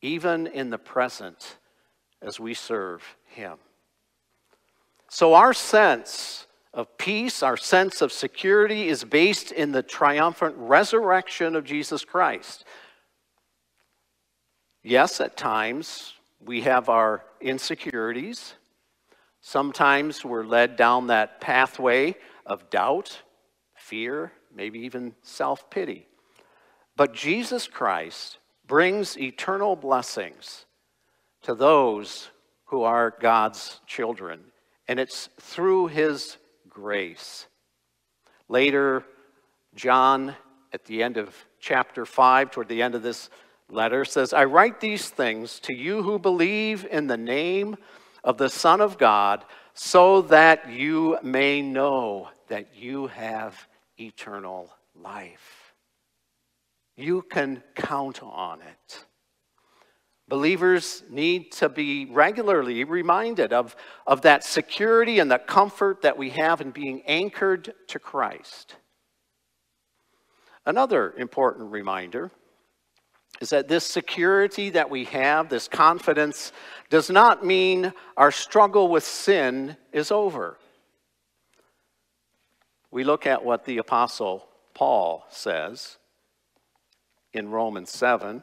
even 0.00 0.46
in 0.46 0.70
the 0.70 0.78
present 0.78 1.58
as 2.22 2.40
we 2.40 2.54
serve 2.54 3.02
him. 3.26 3.58
So, 5.10 5.34
our 5.34 5.52
sense 5.52 6.45
of 6.76 6.98
peace, 6.98 7.42
our 7.42 7.56
sense 7.56 8.02
of 8.02 8.12
security 8.12 8.88
is 8.88 9.02
based 9.02 9.50
in 9.50 9.72
the 9.72 9.82
triumphant 9.82 10.54
resurrection 10.58 11.56
of 11.56 11.64
Jesus 11.64 12.04
Christ. 12.04 12.66
Yes, 14.82 15.18
at 15.22 15.38
times 15.38 16.12
we 16.38 16.60
have 16.60 16.90
our 16.90 17.24
insecurities. 17.40 18.54
Sometimes 19.40 20.22
we're 20.22 20.44
led 20.44 20.76
down 20.76 21.06
that 21.06 21.40
pathway 21.40 22.14
of 22.44 22.68
doubt, 22.68 23.22
fear, 23.74 24.32
maybe 24.54 24.80
even 24.80 25.14
self 25.22 25.70
pity. 25.70 26.06
But 26.94 27.14
Jesus 27.14 27.66
Christ 27.66 28.36
brings 28.66 29.16
eternal 29.16 29.76
blessings 29.76 30.66
to 31.42 31.54
those 31.54 32.28
who 32.66 32.82
are 32.82 33.14
God's 33.18 33.80
children, 33.86 34.40
and 34.86 35.00
it's 35.00 35.30
through 35.40 35.86
his 35.86 36.36
grace. 36.76 37.46
Later, 38.50 39.02
John, 39.74 40.36
at 40.74 40.84
the 40.84 41.02
end 41.02 41.16
of 41.16 41.34
chapter 41.58 42.04
5, 42.04 42.50
toward 42.50 42.68
the 42.68 42.82
end 42.82 42.94
of 42.94 43.02
this 43.02 43.30
letter, 43.70 44.04
says, 44.04 44.34
I 44.34 44.44
write 44.44 44.78
these 44.78 45.08
things 45.08 45.58
to 45.60 45.72
you 45.72 46.02
who 46.02 46.18
believe 46.18 46.86
in 46.90 47.06
the 47.06 47.16
name 47.16 47.78
of 48.22 48.36
the 48.36 48.50
Son 48.50 48.82
of 48.82 48.98
God, 48.98 49.42
so 49.72 50.20
that 50.22 50.70
you 50.70 51.16
may 51.22 51.62
know 51.62 52.28
that 52.48 52.76
you 52.76 53.06
have 53.06 53.66
eternal 53.98 54.70
life. 54.94 55.72
You 56.94 57.22
can 57.22 57.62
count 57.74 58.22
on 58.22 58.60
it. 58.60 59.06
Believers 60.28 61.04
need 61.08 61.52
to 61.52 61.68
be 61.68 62.06
regularly 62.06 62.82
reminded 62.82 63.52
of, 63.52 63.76
of 64.06 64.22
that 64.22 64.42
security 64.42 65.20
and 65.20 65.30
the 65.30 65.38
comfort 65.38 66.02
that 66.02 66.18
we 66.18 66.30
have 66.30 66.60
in 66.60 66.72
being 66.72 67.02
anchored 67.06 67.72
to 67.88 67.98
Christ. 68.00 68.74
Another 70.64 71.14
important 71.16 71.70
reminder 71.70 72.32
is 73.40 73.50
that 73.50 73.68
this 73.68 73.84
security 73.84 74.70
that 74.70 74.90
we 74.90 75.04
have, 75.04 75.48
this 75.48 75.68
confidence, 75.68 76.52
does 76.90 77.08
not 77.08 77.44
mean 77.44 77.92
our 78.16 78.32
struggle 78.32 78.88
with 78.88 79.04
sin 79.04 79.76
is 79.92 80.10
over. 80.10 80.58
We 82.90 83.04
look 83.04 83.26
at 83.26 83.44
what 83.44 83.64
the 83.64 83.78
Apostle 83.78 84.48
Paul 84.74 85.24
says 85.28 85.98
in 87.32 87.50
Romans 87.50 87.90
7 87.90 88.42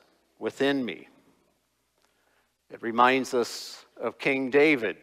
within 0.41 0.83
me. 0.83 1.07
It 2.71 2.81
reminds 2.81 3.33
us 3.33 3.85
of 3.95 4.17
King 4.17 4.49
David, 4.49 4.97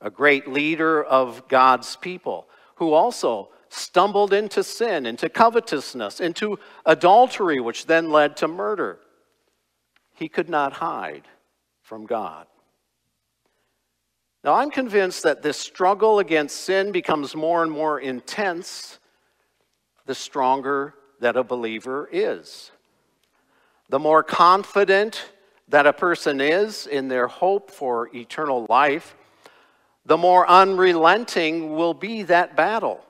a 0.00 0.10
great 0.10 0.48
leader 0.48 1.04
of 1.04 1.46
God's 1.46 1.94
people, 1.96 2.48
who 2.76 2.92
also 2.92 3.50
stumbled 3.68 4.32
into 4.32 4.64
sin, 4.64 5.06
into 5.06 5.28
covetousness, 5.28 6.20
into 6.20 6.58
adultery, 6.86 7.60
which 7.60 7.86
then 7.86 8.10
led 8.10 8.36
to 8.38 8.48
murder. 8.48 8.98
He 10.14 10.28
could 10.28 10.48
not 10.48 10.72
hide 10.72 11.28
from 11.82 12.06
God. 12.06 12.46
Now, 14.44 14.54
I'm 14.54 14.70
convinced 14.70 15.22
that 15.22 15.42
this 15.42 15.58
struggle 15.58 16.18
against 16.18 16.62
sin 16.62 16.92
becomes 16.92 17.36
more 17.36 17.62
and 17.62 17.70
more 17.70 18.00
intense 18.00 18.98
the 20.06 20.14
stronger 20.14 20.94
that 21.20 21.36
a 21.36 21.44
believer 21.44 22.08
is. 22.10 22.72
The 23.88 23.98
more 23.98 24.22
confident 24.22 25.30
that 25.68 25.86
a 25.86 25.92
person 25.92 26.40
is 26.40 26.86
in 26.86 27.08
their 27.08 27.26
hope 27.26 27.70
for 27.70 28.14
eternal 28.14 28.66
life, 28.68 29.14
the 30.04 30.18
more 30.18 30.48
unrelenting 30.48 31.74
will 31.74 31.94
be 31.94 32.22
that 32.24 32.56
battle. 32.56 33.04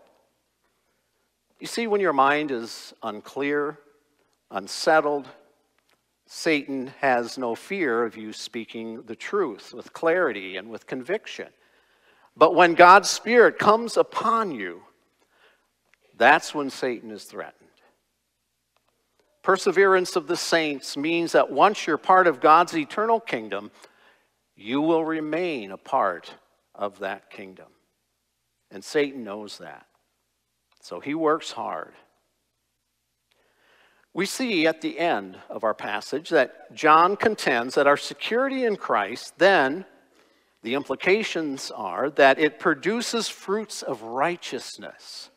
You 1.58 1.66
see, 1.66 1.86
when 1.86 2.00
your 2.00 2.12
mind 2.12 2.50
is 2.50 2.92
unclear, 3.02 3.78
unsettled, 4.50 5.28
Satan 6.26 6.92
has 7.00 7.36
no 7.36 7.54
fear 7.54 8.04
of 8.04 8.16
you 8.16 8.32
speaking 8.32 9.02
the 9.02 9.14
truth 9.16 9.72
with 9.74 9.92
clarity 9.92 10.56
and 10.56 10.70
with 10.70 10.86
conviction. 10.86 11.48
But 12.36 12.54
when 12.54 12.74
God's 12.74 13.10
Spirit 13.10 13.58
comes 13.58 13.96
upon 13.96 14.50
you, 14.50 14.82
that's 16.16 16.54
when 16.54 16.70
Satan 16.70 17.10
is 17.10 17.24
threatened. 17.24 17.68
Perseverance 19.42 20.14
of 20.14 20.28
the 20.28 20.36
saints 20.36 20.96
means 20.96 21.32
that 21.32 21.50
once 21.50 21.86
you're 21.86 21.98
part 21.98 22.26
of 22.26 22.40
God's 22.40 22.76
eternal 22.76 23.18
kingdom, 23.18 23.70
you 24.54 24.80
will 24.80 25.04
remain 25.04 25.72
a 25.72 25.76
part 25.76 26.34
of 26.74 27.00
that 27.00 27.30
kingdom. 27.30 27.66
And 28.70 28.84
Satan 28.84 29.24
knows 29.24 29.58
that. 29.58 29.86
So 30.80 31.00
he 31.00 31.14
works 31.14 31.52
hard. 31.52 31.92
We 34.14 34.26
see 34.26 34.66
at 34.66 34.80
the 34.80 34.98
end 34.98 35.38
of 35.48 35.64
our 35.64 35.74
passage 35.74 36.28
that 36.30 36.74
John 36.74 37.16
contends 37.16 37.74
that 37.74 37.86
our 37.86 37.96
security 37.96 38.64
in 38.64 38.76
Christ, 38.76 39.38
then 39.38 39.86
the 40.62 40.74
implications 40.74 41.70
are 41.70 42.10
that 42.10 42.38
it 42.38 42.58
produces 42.58 43.28
fruits 43.28 43.82
of 43.82 44.02
righteousness. 44.02 45.30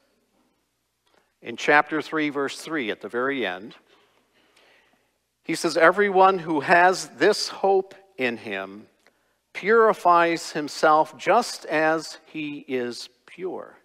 In 1.42 1.58
chapter 1.58 2.02
3, 2.02 2.30
verse 2.30 2.60
3, 2.60 2.92
at 2.92 3.02
the 3.02 3.08
very 3.08 3.46
end, 3.46 3.76
he 5.46 5.54
says, 5.54 5.78
Everyone 5.78 6.40
who 6.40 6.60
has 6.60 7.08
this 7.10 7.48
hope 7.48 7.94
in 8.18 8.36
him 8.36 8.88
purifies 9.54 10.52
himself 10.52 11.16
just 11.18 11.66
as 11.66 12.18
he 12.26 12.66
is 12.68 13.10
pure. 13.28 13.78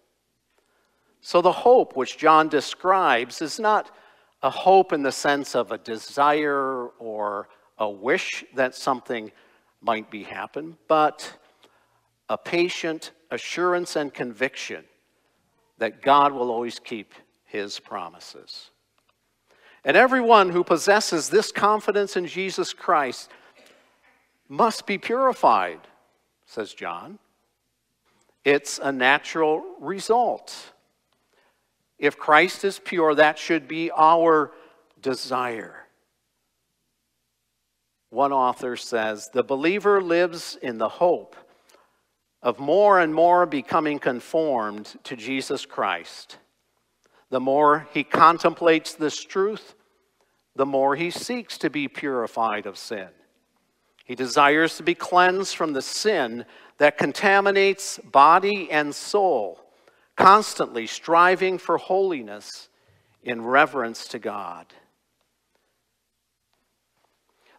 So 1.21 1.39
the 1.41 1.51
hope 1.51 1.95
which 1.95 2.17
John 2.17 2.49
describes 2.49 3.43
is 3.43 3.59
not 3.59 3.95
a 4.41 4.49
hope 4.49 4.91
in 4.91 5.03
the 5.03 5.11
sense 5.11 5.55
of 5.55 5.71
a 5.71 5.77
desire 5.77 6.87
or 6.97 7.47
a 7.77 7.87
wish 7.87 8.43
that 8.55 8.73
something 8.73 9.31
might 9.81 10.09
be 10.09 10.23
happen, 10.23 10.77
but 10.87 11.31
a 12.27 12.39
patient 12.39 13.11
assurance 13.29 13.95
and 13.95 14.11
conviction 14.11 14.83
that 15.77 16.01
God 16.01 16.33
will 16.33 16.49
always 16.49 16.79
keep 16.79 17.13
his 17.45 17.79
promises. 17.79 18.70
And 19.83 19.97
everyone 19.97 20.49
who 20.49 20.63
possesses 20.63 21.29
this 21.29 21.51
confidence 21.51 22.15
in 22.15 22.27
Jesus 22.27 22.73
Christ 22.73 23.29
must 24.47 24.85
be 24.85 24.97
purified, 24.97 25.79
says 26.45 26.73
John. 26.73 27.17
It's 28.43 28.79
a 28.79 28.91
natural 28.91 29.63
result. 29.79 30.73
If 31.97 32.17
Christ 32.17 32.65
is 32.65 32.79
pure, 32.79 33.15
that 33.15 33.37
should 33.37 33.67
be 33.67 33.91
our 33.91 34.51
desire. 35.01 35.75
One 38.09 38.33
author 38.33 38.75
says 38.75 39.29
the 39.31 39.43
believer 39.43 40.01
lives 40.01 40.57
in 40.61 40.77
the 40.77 40.89
hope 40.89 41.35
of 42.43 42.59
more 42.59 42.99
and 42.99 43.13
more 43.13 43.45
becoming 43.45 43.99
conformed 43.99 44.97
to 45.05 45.15
Jesus 45.15 45.65
Christ. 45.65 46.37
The 47.31 47.39
more 47.39 47.87
he 47.93 48.03
contemplates 48.03 48.93
this 48.93 49.23
truth, 49.23 49.73
the 50.55 50.65
more 50.65 50.95
he 50.95 51.09
seeks 51.09 51.57
to 51.59 51.69
be 51.69 51.87
purified 51.87 52.65
of 52.65 52.77
sin. 52.77 53.07
He 54.03 54.15
desires 54.15 54.75
to 54.75 54.83
be 54.83 54.93
cleansed 54.93 55.55
from 55.55 55.71
the 55.71 55.81
sin 55.81 56.45
that 56.77 56.97
contaminates 56.97 57.99
body 57.99 58.69
and 58.69 58.93
soul, 58.93 59.61
constantly 60.17 60.85
striving 60.85 61.57
for 61.57 61.77
holiness 61.77 62.67
in 63.23 63.41
reverence 63.41 64.09
to 64.09 64.19
God. 64.19 64.65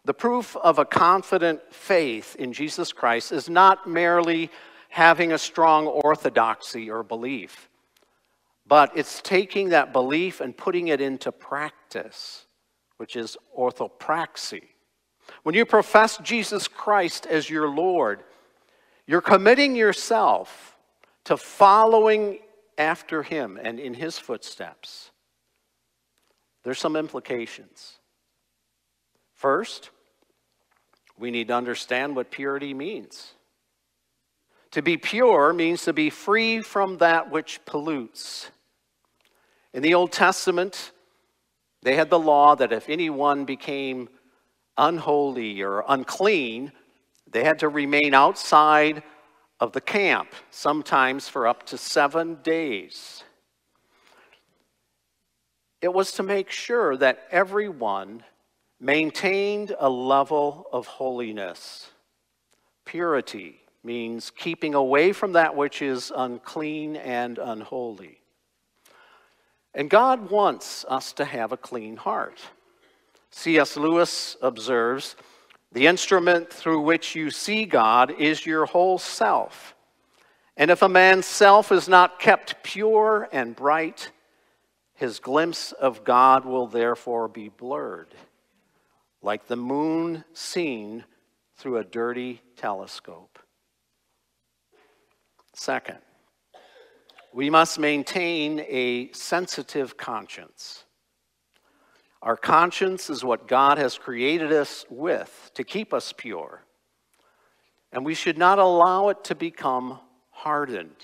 The 0.05 0.13
proof 0.13 0.55
of 0.57 0.77
a 0.77 0.85
confident 0.85 1.61
faith 1.73 2.35
in 2.37 2.53
Jesus 2.53 2.93
Christ 2.93 3.31
is 3.31 3.49
not 3.49 3.89
merely 3.89 4.51
having 4.89 5.31
a 5.31 5.37
strong 5.39 5.87
orthodoxy 5.87 6.91
or 6.91 7.01
belief, 7.01 7.69
but 8.73 8.97
it's 8.97 9.21
taking 9.21 9.69
that 9.69 9.93
belief 9.93 10.41
and 10.41 10.57
putting 10.57 10.87
it 10.87 10.99
into 10.99 11.31
practice, 11.31 12.47
which 12.97 13.15
is 13.15 13.37
orthopraxy. 13.55 14.63
When 15.43 15.53
you 15.53 15.63
profess 15.63 16.17
Jesus 16.17 16.67
Christ 16.67 17.27
as 17.27 17.51
your 17.51 17.69
Lord, 17.69 18.23
you're 19.05 19.21
committing 19.21 19.75
yourself 19.75 20.75
to 21.25 21.37
following 21.37 22.39
after 22.75 23.21
him 23.21 23.59
and 23.61 23.79
in 23.79 23.93
his 23.93 24.17
footsteps. 24.17 25.11
There's 26.63 26.79
some 26.79 26.95
implications. 26.95 27.99
First, 29.35 29.91
we 31.15 31.29
need 31.29 31.49
to 31.49 31.53
understand 31.53 32.15
what 32.15 32.31
purity 32.31 32.73
means. 32.73 33.33
To 34.71 34.81
be 34.81 34.97
pure 34.97 35.53
means 35.53 35.83
to 35.83 35.93
be 35.93 36.09
free 36.09 36.63
from 36.63 36.97
that 36.97 37.29
which 37.29 37.63
pollutes. 37.67 38.49
In 39.73 39.81
the 39.81 39.95
Old 39.95 40.11
Testament, 40.11 40.91
they 41.81 41.95
had 41.95 42.09
the 42.09 42.19
law 42.19 42.55
that 42.55 42.71
if 42.71 42.89
anyone 42.89 43.45
became 43.45 44.07
unholy 44.77 45.61
or 45.61 45.83
unclean, 45.87 46.71
they 47.29 47.43
had 47.43 47.59
to 47.59 47.69
remain 47.69 48.13
outside 48.13 49.03
of 49.59 49.71
the 49.71 49.81
camp, 49.81 50.29
sometimes 50.51 51.27
for 51.27 51.47
up 51.47 51.65
to 51.67 51.77
seven 51.77 52.37
days. 52.43 53.23
It 55.81 55.93
was 55.93 56.13
to 56.13 56.23
make 56.23 56.49
sure 56.49 56.95
that 56.97 57.27
everyone 57.31 58.23
maintained 58.79 59.75
a 59.79 59.89
level 59.89 60.67
of 60.71 60.85
holiness. 60.85 61.89
Purity 62.85 63.59
means 63.83 64.31
keeping 64.31 64.75
away 64.75 65.11
from 65.11 65.33
that 65.33 65.55
which 65.55 65.81
is 65.81 66.11
unclean 66.15 66.95
and 66.95 67.37
unholy. 67.37 68.22
And 69.75 69.89
God 69.89 70.29
wants 70.29 70.85
us 70.87 71.13
to 71.13 71.25
have 71.25 71.51
a 71.51 71.57
clean 71.57 71.97
heart. 71.97 72.39
C.S. 73.31 73.75
Lewis 73.75 74.37
observes 74.41 75.15
the 75.71 75.87
instrument 75.87 76.53
through 76.53 76.81
which 76.81 77.15
you 77.15 77.31
see 77.31 77.65
God 77.65 78.11
is 78.11 78.45
your 78.45 78.65
whole 78.65 78.99
self. 78.99 79.75
And 80.55 80.69
if 80.69 80.83
a 80.83 80.89
man's 80.89 81.25
self 81.25 81.71
is 81.71 81.89
not 81.89 82.19
kept 82.19 82.61
pure 82.61 83.27
and 83.31 83.55
bright, 83.55 84.11
his 84.93 85.19
glimpse 85.19 85.71
of 85.71 86.03
God 86.03 86.45
will 86.45 86.67
therefore 86.67 87.27
be 87.27 87.49
blurred, 87.49 88.13
like 89.23 89.47
the 89.47 89.55
moon 89.55 90.23
seen 90.33 91.03
through 91.57 91.77
a 91.77 91.83
dirty 91.83 92.41
telescope. 92.55 93.39
Second, 95.53 95.97
we 97.33 97.49
must 97.49 97.79
maintain 97.79 98.59
a 98.69 99.11
sensitive 99.11 99.97
conscience. 99.97 100.85
Our 102.21 102.37
conscience 102.37 103.09
is 103.09 103.23
what 103.23 103.47
God 103.47 103.77
has 103.79 103.97
created 103.97 104.53
us 104.53 104.85
with 104.89 105.51
to 105.55 105.63
keep 105.63 105.93
us 105.93 106.13
pure. 106.15 106.63
And 107.91 108.05
we 108.05 108.13
should 108.13 108.37
not 108.37 108.59
allow 108.59 109.09
it 109.09 109.23
to 109.25 109.35
become 109.35 109.99
hardened. 110.29 110.95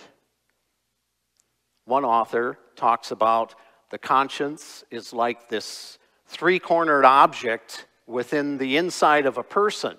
One 1.86 2.06
author 2.06 2.58
talks 2.76 3.12
about 3.12 3.56
the 3.90 3.98
conscience 3.98 4.84
is 4.92 5.12
like 5.12 5.50
this 5.50 5.98
three 6.28 6.60
cornered 6.60 7.06
object 7.06 7.88
within 8.06 8.60
the 8.60 8.78
inside 8.78 9.26
of 9.26 9.38
a 9.38 9.44
person. 9.44 9.98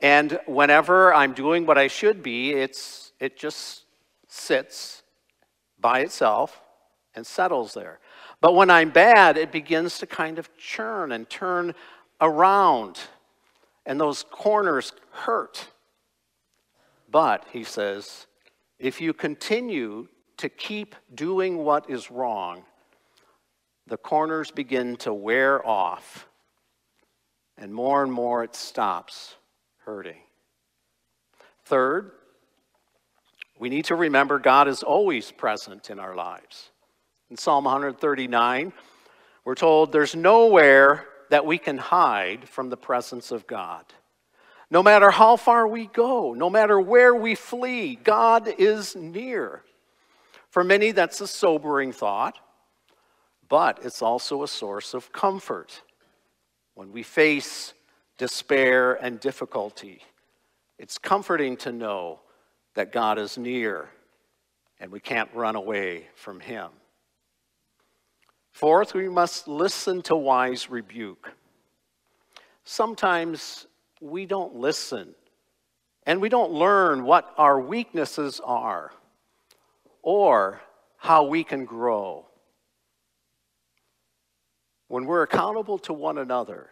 And 0.00 0.40
whenever 0.46 1.14
I'm 1.14 1.34
doing 1.34 1.66
what 1.66 1.78
I 1.78 1.88
should 1.88 2.22
be, 2.22 2.52
it's, 2.52 3.12
it 3.20 3.36
just 3.36 3.83
sits 4.34 5.02
by 5.78 6.00
itself 6.00 6.60
and 7.14 7.26
settles 7.26 7.74
there. 7.74 8.00
But 8.40 8.54
when 8.54 8.68
I'm 8.68 8.90
bad, 8.90 9.36
it 9.36 9.52
begins 9.52 9.98
to 9.98 10.06
kind 10.06 10.38
of 10.38 10.54
churn 10.56 11.12
and 11.12 11.28
turn 11.30 11.74
around, 12.20 12.98
and 13.86 14.00
those 14.00 14.24
corners 14.30 14.92
hurt. 15.10 15.68
But, 17.10 17.46
he 17.52 17.62
says, 17.62 18.26
if 18.78 19.00
you 19.00 19.12
continue 19.12 20.08
to 20.38 20.48
keep 20.48 20.96
doing 21.14 21.58
what 21.58 21.88
is 21.88 22.10
wrong, 22.10 22.64
the 23.86 23.96
corners 23.96 24.50
begin 24.50 24.96
to 24.96 25.14
wear 25.14 25.64
off, 25.64 26.26
and 27.56 27.72
more 27.72 28.02
and 28.02 28.12
more 28.12 28.42
it 28.42 28.56
stops 28.56 29.36
hurting. 29.84 30.18
Third, 31.64 32.10
we 33.64 33.70
need 33.70 33.86
to 33.86 33.94
remember 33.94 34.38
God 34.38 34.68
is 34.68 34.82
always 34.82 35.32
present 35.32 35.88
in 35.88 35.98
our 35.98 36.14
lives. 36.14 36.68
In 37.30 37.38
Psalm 37.38 37.64
139, 37.64 38.74
we're 39.46 39.54
told 39.54 39.90
there's 39.90 40.14
nowhere 40.14 41.06
that 41.30 41.46
we 41.46 41.56
can 41.56 41.78
hide 41.78 42.46
from 42.46 42.68
the 42.68 42.76
presence 42.76 43.30
of 43.30 43.46
God. 43.46 43.86
No 44.68 44.82
matter 44.82 45.10
how 45.10 45.36
far 45.36 45.66
we 45.66 45.86
go, 45.86 46.34
no 46.34 46.50
matter 46.50 46.78
where 46.78 47.14
we 47.14 47.34
flee, 47.34 47.96
God 47.96 48.48
is 48.58 48.94
near. 48.94 49.62
For 50.50 50.62
many, 50.62 50.92
that's 50.92 51.22
a 51.22 51.26
sobering 51.26 51.90
thought, 51.90 52.38
but 53.48 53.78
it's 53.82 54.02
also 54.02 54.42
a 54.42 54.48
source 54.48 54.92
of 54.92 55.10
comfort. 55.10 55.80
When 56.74 56.92
we 56.92 57.02
face 57.02 57.72
despair 58.18 59.02
and 59.02 59.18
difficulty, 59.18 60.02
it's 60.78 60.98
comforting 60.98 61.56
to 61.56 61.72
know 61.72 62.20
that 62.74 62.92
God 62.92 63.18
is 63.18 63.38
near 63.38 63.88
and 64.80 64.90
we 64.90 65.00
can't 65.00 65.30
run 65.32 65.56
away 65.56 66.08
from 66.14 66.40
Him. 66.40 66.70
Fourth, 68.52 68.94
we 68.94 69.08
must 69.08 69.48
listen 69.48 70.02
to 70.02 70.14
wise 70.14 70.70
rebuke. 70.70 71.32
Sometimes 72.64 73.66
we 74.00 74.26
don't 74.26 74.56
listen 74.56 75.14
and 76.06 76.20
we 76.20 76.28
don't 76.28 76.52
learn 76.52 77.04
what 77.04 77.32
our 77.36 77.60
weaknesses 77.60 78.40
are 78.44 78.92
or 80.02 80.60
how 80.96 81.24
we 81.24 81.44
can 81.44 81.64
grow. 81.64 82.26
When 84.88 85.06
we're 85.06 85.22
accountable 85.22 85.78
to 85.80 85.92
one 85.92 86.18
another 86.18 86.70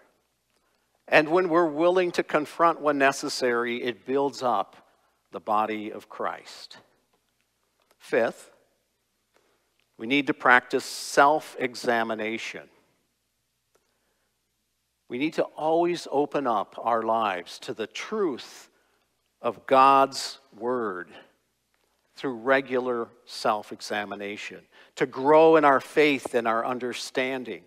and 1.09 1.29
when 1.29 1.49
we're 1.49 1.67
willing 1.67 2.13
to 2.13 2.23
confront 2.23 2.81
when 2.81 2.99
necessary, 2.99 3.83
it 3.83 4.07
builds 4.07 4.43
up 4.43 4.82
the 5.33 5.41
body 5.41 5.91
of 5.91 6.09
Christ. 6.09 6.79
Fifth, 7.99 8.51
we 9.99 10.07
need 10.07 10.27
to 10.29 10.35
practice 10.35 10.85
self 10.85 11.57
examination. 11.59 12.69
We 15.09 15.19
need 15.19 15.35
to 15.35 15.43
always 15.43 16.09
open 16.11 16.47
up 16.47 16.75
our 16.79 17.03
lives 17.03 17.59
to 17.61 17.75
the 17.75 17.87
truth 17.87 18.71
of 19.43 19.67
God's 19.67 20.39
Word 20.57 21.09
through 22.17 22.35
regular 22.35 23.09
self 23.25 23.73
examination, 23.73 24.61
to 24.97 25.07
grow 25.07 25.57
in 25.57 25.65
our 25.65 25.81
faith 25.81 26.35
and 26.35 26.47
our 26.47 26.65
understanding. 26.65 27.63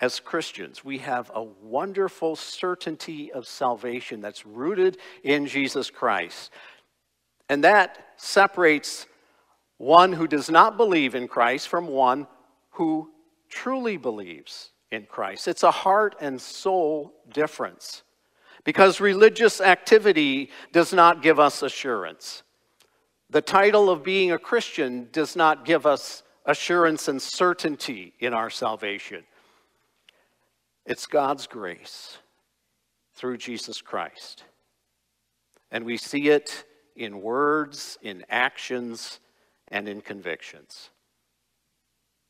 As 0.00 0.20
Christians, 0.20 0.84
we 0.84 0.98
have 0.98 1.30
a 1.34 1.42
wonderful 1.42 2.36
certainty 2.36 3.32
of 3.32 3.48
salvation 3.48 4.20
that's 4.20 4.46
rooted 4.46 4.98
in 5.24 5.46
Jesus 5.46 5.90
Christ. 5.90 6.52
And 7.48 7.64
that 7.64 7.98
separates 8.16 9.06
one 9.78 10.12
who 10.12 10.28
does 10.28 10.50
not 10.50 10.76
believe 10.76 11.14
in 11.14 11.26
Christ 11.26 11.68
from 11.68 11.88
one 11.88 12.26
who 12.70 13.10
truly 13.48 13.96
believes 13.96 14.70
in 14.90 15.06
Christ. 15.06 15.48
It's 15.48 15.62
a 15.62 15.70
heart 15.70 16.14
and 16.20 16.40
soul 16.40 17.14
difference 17.32 18.02
because 18.64 19.00
religious 19.00 19.60
activity 19.60 20.50
does 20.72 20.92
not 20.92 21.22
give 21.22 21.40
us 21.40 21.62
assurance. 21.62 22.42
The 23.30 23.42
title 23.42 23.90
of 23.90 24.04
being 24.04 24.32
a 24.32 24.38
Christian 24.38 25.08
does 25.12 25.36
not 25.36 25.64
give 25.64 25.86
us 25.86 26.22
assurance 26.46 27.08
and 27.08 27.20
certainty 27.20 28.14
in 28.20 28.32
our 28.32 28.50
salvation. 28.50 29.24
It's 30.88 31.04
God's 31.04 31.46
grace 31.46 32.16
through 33.14 33.36
Jesus 33.36 33.82
Christ. 33.82 34.44
And 35.70 35.84
we 35.84 35.98
see 35.98 36.30
it 36.30 36.64
in 36.96 37.20
words, 37.20 37.98
in 38.00 38.24
actions, 38.30 39.20
and 39.70 39.86
in 39.86 40.00
convictions. 40.00 40.88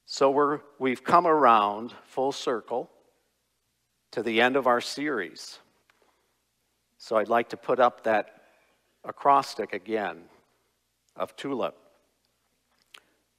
So 0.07 0.33
we're, 0.33 0.59
we've 0.81 1.05
come 1.05 1.25
around 1.25 1.95
full 2.03 2.33
circle 2.33 2.91
to 4.11 4.25
the 4.25 4.41
end 4.41 4.57
of 4.57 4.67
our 4.67 4.81
series. 4.81 5.61
So 6.97 7.15
I'd 7.15 7.29
like 7.29 7.51
to 7.51 7.57
put 7.57 7.79
up 7.79 8.03
that 8.03 8.43
acrostic 9.05 9.73
again 9.73 10.25
of 11.15 11.37
TULIP, 11.37 11.77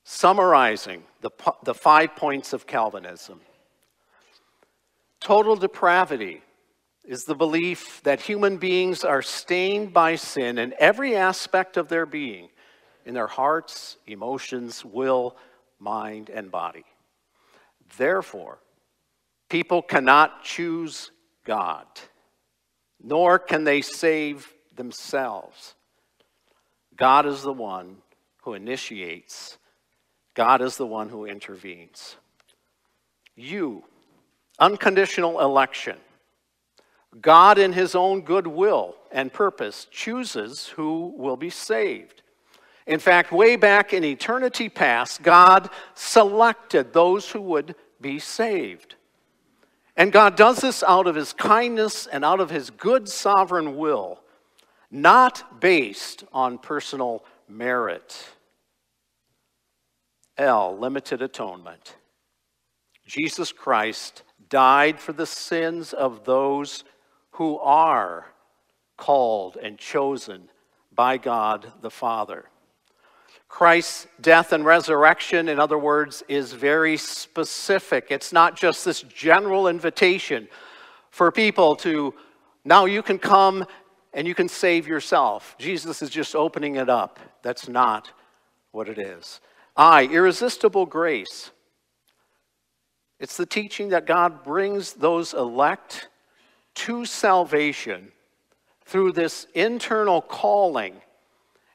summarizing 0.05 1.03
the, 1.19 1.31
the 1.63 1.73
five 1.73 2.15
points 2.15 2.53
of 2.53 2.65
Calvinism. 2.65 3.41
Total 5.19 5.55
depravity 5.55 6.41
is 7.03 7.23
the 7.23 7.35
belief 7.35 8.01
that 8.03 8.21
human 8.21 8.57
beings 8.57 9.03
are 9.03 9.21
stained 9.21 9.93
by 9.93 10.15
sin 10.15 10.57
in 10.57 10.73
every 10.79 11.15
aspect 11.15 11.75
of 11.75 11.89
their 11.89 12.05
being, 12.05 12.49
in 13.05 13.13
their 13.13 13.27
hearts, 13.27 13.97
emotions, 14.05 14.85
will, 14.85 15.35
mind, 15.79 16.29
and 16.29 16.51
body. 16.51 16.85
Therefore, 17.97 18.59
people 19.49 19.81
cannot 19.81 20.43
choose 20.43 21.11
God, 21.45 21.87
nor 23.01 23.39
can 23.39 23.63
they 23.63 23.81
save 23.81 24.53
themselves. 24.75 25.75
God 26.95 27.25
is 27.25 27.41
the 27.41 27.53
one 27.53 27.97
who 28.43 28.53
initiates, 28.53 29.57
God 30.33 30.61
is 30.61 30.77
the 30.77 30.85
one 30.85 31.09
who 31.09 31.25
intervenes. 31.25 32.15
U, 33.35 33.83
unconditional 34.59 35.39
election. 35.39 35.97
God, 37.21 37.57
in 37.57 37.73
his 37.73 37.95
own 37.95 38.21
goodwill 38.21 38.95
and 39.11 39.33
purpose, 39.33 39.87
chooses 39.89 40.67
who 40.67 41.13
will 41.17 41.37
be 41.37 41.49
saved. 41.49 42.21
In 42.85 42.99
fact, 42.99 43.31
way 43.31 43.55
back 43.55 43.93
in 43.93 44.03
eternity 44.03 44.69
past, 44.69 45.21
God 45.21 45.69
selected 45.93 46.93
those 46.93 47.29
who 47.29 47.41
would 47.41 47.75
be 48.01 48.19
saved. 48.19 48.95
And 49.95 50.11
God 50.11 50.35
does 50.35 50.61
this 50.61 50.81
out 50.83 51.07
of 51.07 51.15
his 51.15 51.33
kindness 51.33 52.07
and 52.07 52.23
out 52.23 52.39
of 52.39 52.49
his 52.49 52.69
good 52.69 53.09
sovereign 53.09 53.75
will, 53.77 54.21
not 54.89 55.59
based 55.59 56.23
on 56.31 56.57
personal 56.57 57.23
merit. 57.47 58.29
L, 60.37 60.77
limited 60.77 61.21
atonement. 61.21 61.95
Jesus 63.05 63.51
Christ 63.51 64.23
died 64.49 64.99
for 64.99 65.13
the 65.13 65.25
sins 65.25 65.93
of 65.93 66.25
those 66.25 66.83
who 67.31 67.57
are 67.59 68.25
called 68.97 69.57
and 69.57 69.77
chosen 69.77 70.49
by 70.93 71.17
God 71.17 71.71
the 71.81 71.89
Father. 71.89 72.45
Christ's 73.47 74.07
death 74.21 74.53
and 74.53 74.63
resurrection, 74.63 75.49
in 75.49 75.59
other 75.59 75.77
words, 75.77 76.23
is 76.27 76.53
very 76.53 76.97
specific. 76.97 78.07
It's 78.09 78.31
not 78.31 78.55
just 78.55 78.85
this 78.85 79.01
general 79.01 79.67
invitation 79.67 80.47
for 81.09 81.31
people 81.31 81.75
to, 81.77 82.13
now 82.63 82.85
you 82.85 83.01
can 83.01 83.17
come 83.17 83.65
and 84.13 84.27
you 84.27 84.35
can 84.35 84.49
save 84.49 84.87
yourself. 84.87 85.55
Jesus 85.57 86.01
is 86.01 86.09
just 86.09 86.35
opening 86.35 86.75
it 86.75 86.89
up. 86.89 87.19
That's 87.41 87.67
not 87.67 88.11
what 88.71 88.87
it 88.87 88.99
is. 88.99 89.41
I, 89.75 90.05
irresistible 90.05 90.85
grace. 90.85 91.51
It's 93.19 93.37
the 93.37 93.45
teaching 93.45 93.89
that 93.89 94.05
God 94.05 94.43
brings 94.43 94.93
those 94.93 95.33
elect 95.33 96.07
to 96.75 97.05
salvation 97.05 98.11
through 98.85 99.11
this 99.11 99.45
internal 99.53 100.21
calling. 100.21 100.95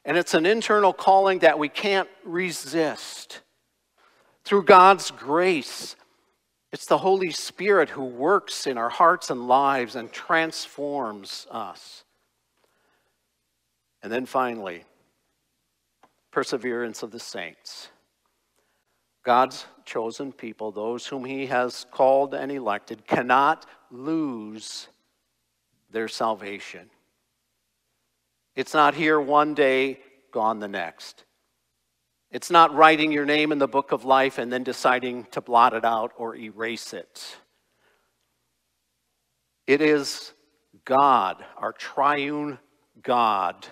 And 0.03 0.17
it's 0.17 0.33
an 0.33 0.45
internal 0.45 0.93
calling 0.93 1.39
that 1.39 1.59
we 1.59 1.69
can't 1.69 2.09
resist. 2.23 3.41
Through 4.43 4.63
God's 4.63 5.11
grace, 5.11 5.95
it's 6.71 6.85
the 6.85 6.97
Holy 6.97 7.31
Spirit 7.31 7.89
who 7.89 8.03
works 8.03 8.67
in 8.67 8.77
our 8.77 8.89
hearts 8.89 9.29
and 9.29 9.47
lives 9.47 9.95
and 9.95 10.11
transforms 10.11 11.47
us. 11.49 12.03
And 14.03 14.11
then 14.11 14.25
finally, 14.25 14.83
perseverance 16.31 17.01
of 17.01 17.11
the 17.11 17.19
saints. 17.19 17.89
God's 19.25 19.65
chosen 19.85 20.31
people, 20.31 20.71
those 20.71 21.07
whom 21.07 21.25
he 21.25 21.47
has 21.47 21.85
called 21.91 22.35
and 22.35 22.51
elected, 22.51 23.07
cannot 23.07 23.65
lose 23.89 24.87
their 25.89 26.07
salvation. 26.07 26.89
It's 28.55 28.73
not 28.73 28.93
here 28.93 29.19
one 29.19 29.55
day, 29.55 29.99
gone 30.31 30.59
the 30.59 30.67
next. 30.67 31.25
It's 32.29 32.51
not 32.51 32.75
writing 32.75 33.11
your 33.11 33.25
name 33.25 33.51
in 33.51 33.57
the 33.57 33.67
book 33.67 33.91
of 33.91 34.05
life 34.05 34.37
and 34.37 34.53
then 34.53 34.63
deciding 34.63 35.25
to 35.31 35.41
blot 35.41 35.73
it 35.73 35.83
out 35.83 36.11
or 36.17 36.35
erase 36.35 36.93
it. 36.93 37.37
It 39.65 39.81
is 39.81 40.33
God, 40.83 41.43
our 41.57 41.73
triune 41.73 42.59
God, 43.01 43.65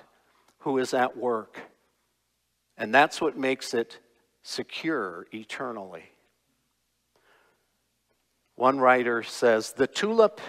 who 0.60 0.80
is 0.80 0.94
at 0.96 1.16
work. 1.16 1.60
And 2.76 2.94
that's 2.94 3.22
what 3.22 3.38
makes 3.38 3.74
it 3.76 4.00
secure 4.44 5.26
eternally. 5.34 6.04
One 8.56 8.80
writer 8.80 9.24
says 9.24 9.74
the 9.74 9.88
TULIP 9.88 10.40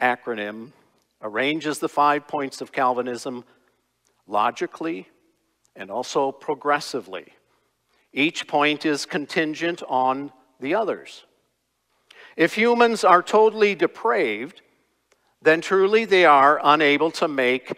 acronym 0.00 0.70
arranges 1.20 1.78
the 1.78 1.88
five 1.88 2.28
points 2.28 2.60
of 2.60 2.70
Calvinism 2.70 3.44
logically 4.26 5.08
and 5.74 5.90
also 5.90 6.30
progressively. 6.30 7.32
Each 8.12 8.46
point 8.46 8.86
is 8.86 9.06
contingent 9.06 9.82
on 9.88 10.32
the 10.60 10.74
others. 10.74 11.24
If 12.36 12.54
humans 12.54 13.02
are 13.04 13.22
totally 13.22 13.74
depraved, 13.74 14.60
then 15.42 15.60
truly 15.60 16.04
they 16.04 16.24
are 16.24 16.60
unable 16.62 17.10
to 17.12 17.28
make 17.28 17.72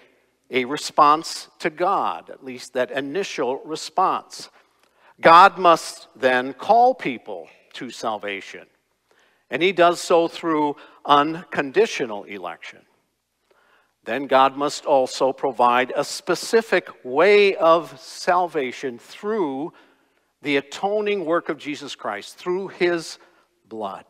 a 0.50 0.64
response 0.64 1.48
to 1.58 1.70
God, 1.70 2.30
at 2.30 2.44
least 2.44 2.74
that 2.74 2.90
initial 2.90 3.60
response. 3.64 4.50
God 5.20 5.58
must 5.58 6.08
then 6.14 6.52
call 6.52 6.94
people 6.94 7.48
to 7.74 7.90
salvation. 7.90 8.66
And 9.50 9.62
he 9.62 9.72
does 9.72 10.00
so 10.00 10.28
through 10.28 10.76
unconditional 11.04 12.24
election. 12.24 12.80
Then 14.04 14.26
God 14.26 14.56
must 14.56 14.86
also 14.86 15.32
provide 15.32 15.92
a 15.96 16.04
specific 16.04 16.88
way 17.04 17.56
of 17.56 17.98
salvation 18.00 18.98
through 18.98 19.72
the 20.42 20.56
atoning 20.58 21.24
work 21.24 21.48
of 21.48 21.58
Jesus 21.58 21.94
Christ, 21.96 22.36
through 22.36 22.68
his 22.68 23.18
blood. 23.68 24.04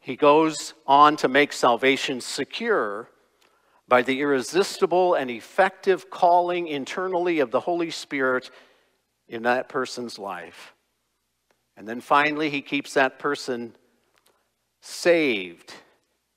He 0.00 0.16
goes 0.16 0.74
on 0.86 1.16
to 1.18 1.28
make 1.28 1.52
salvation 1.52 2.20
secure 2.20 3.08
by 3.86 4.02
the 4.02 4.20
irresistible 4.20 5.14
and 5.14 5.30
effective 5.30 6.10
calling 6.10 6.66
internally 6.66 7.38
of 7.38 7.50
the 7.50 7.60
Holy 7.60 7.90
Spirit 7.90 8.50
in 9.28 9.42
that 9.42 9.68
person's 9.68 10.18
life. 10.18 10.74
And 11.76 11.88
then 11.88 12.00
finally, 12.00 12.50
he 12.50 12.62
keeps 12.62 12.94
that 12.94 13.18
person 13.18 13.74
saved, 14.80 15.72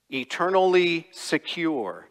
eternally 0.09 1.07
secure, 1.11 2.07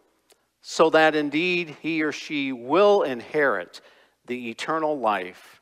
so 0.61 0.91
that 0.91 1.15
indeed 1.15 1.77
he 1.81 2.03
or 2.03 2.12
she 2.12 2.53
will 2.53 3.03
inherit 3.03 3.81
the 4.27 4.51
eternal 4.51 4.99
life 4.99 5.61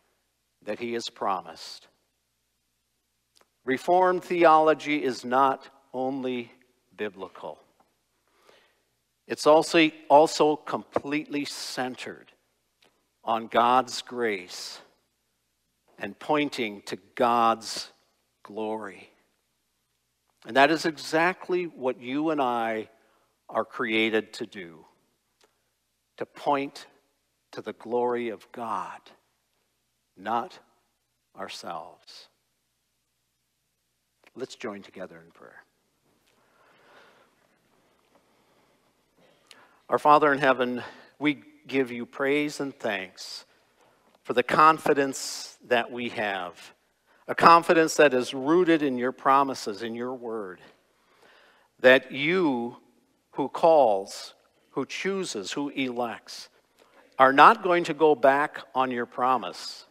that 0.63 0.79
he 0.79 0.95
has 0.95 1.09
promised. 1.09 1.89
Reformed 3.65 4.25
theology 4.25 5.03
is 5.03 5.25
not 5.25 5.69
only 5.93 6.53
biblical, 6.97 7.59
it's 9.27 9.47
also, 9.47 9.91
also 10.11 10.57
completely 10.57 11.45
centered 11.47 12.33
on 13.25 13.47
God's 13.47 14.03
grace 14.03 14.81
and 15.99 16.19
pointing 16.19 16.83
to 16.83 16.97
God's 17.15 17.91
glory. 18.43 19.11
And 20.47 20.57
that 20.57 20.71
is 20.71 20.85
exactly 20.85 21.65
what 21.65 22.01
you 22.01 22.31
and 22.31 22.41
I 22.41 22.89
are 23.49 23.65
created 23.65 24.33
to 24.35 24.47
do 24.47 24.85
to 26.17 26.27
point 26.27 26.87
to 27.53 27.63
the 27.63 27.73
glory 27.73 28.29
of 28.29 28.51
God, 28.53 29.01
not 30.17 30.59
ourselves. 31.37 32.29
Let's 34.37 34.57
join 34.57 34.83
together 34.83 35.21
in 35.25 35.31
prayer. 35.31 35.65
Our 39.89 39.99
Father 39.99 40.33
in 40.33 40.39
heaven, 40.39 40.83
we 41.19 41.43
give 41.67 41.93
you 41.93 42.07
praise 42.07 42.59
and 42.61 42.75
thanks 42.75 43.45
for 44.25 44.33
the 44.33 44.43
confidence 44.43 45.59
that 45.69 45.93
we 45.93 46.09
have, 46.09 46.75
a 47.29 47.35
confidence 47.35 47.95
that 47.97 48.15
is 48.15 48.35
rooted 48.35 48.83
in 48.83 48.99
your 48.99 49.13
promises, 49.13 49.83
in 49.83 49.95
your 49.95 50.15
word, 50.15 50.61
that 51.81 52.11
you 52.11 52.77
who 53.33 53.49
calls, 53.49 54.35
who 54.71 54.87
chooses, 54.87 55.53
who 55.53 55.69
elects, 55.69 56.49
are 57.19 57.33
not 57.33 57.63
going 57.63 57.85
to 57.85 57.95
go 57.95 58.15
back 58.15 58.61
on 58.75 58.91
your 58.91 59.07
promise. 59.07 59.85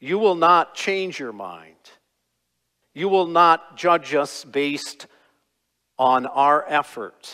You 0.00 0.18
will 0.18 0.34
not 0.34 0.74
change 0.74 1.18
your 1.18 1.32
mind. 1.32 1.76
You 2.92 3.08
will 3.08 3.26
not 3.26 3.76
judge 3.76 4.14
us 4.14 4.44
based 4.44 5.06
on 5.96 6.26
our 6.26 6.64
effort 6.68 7.32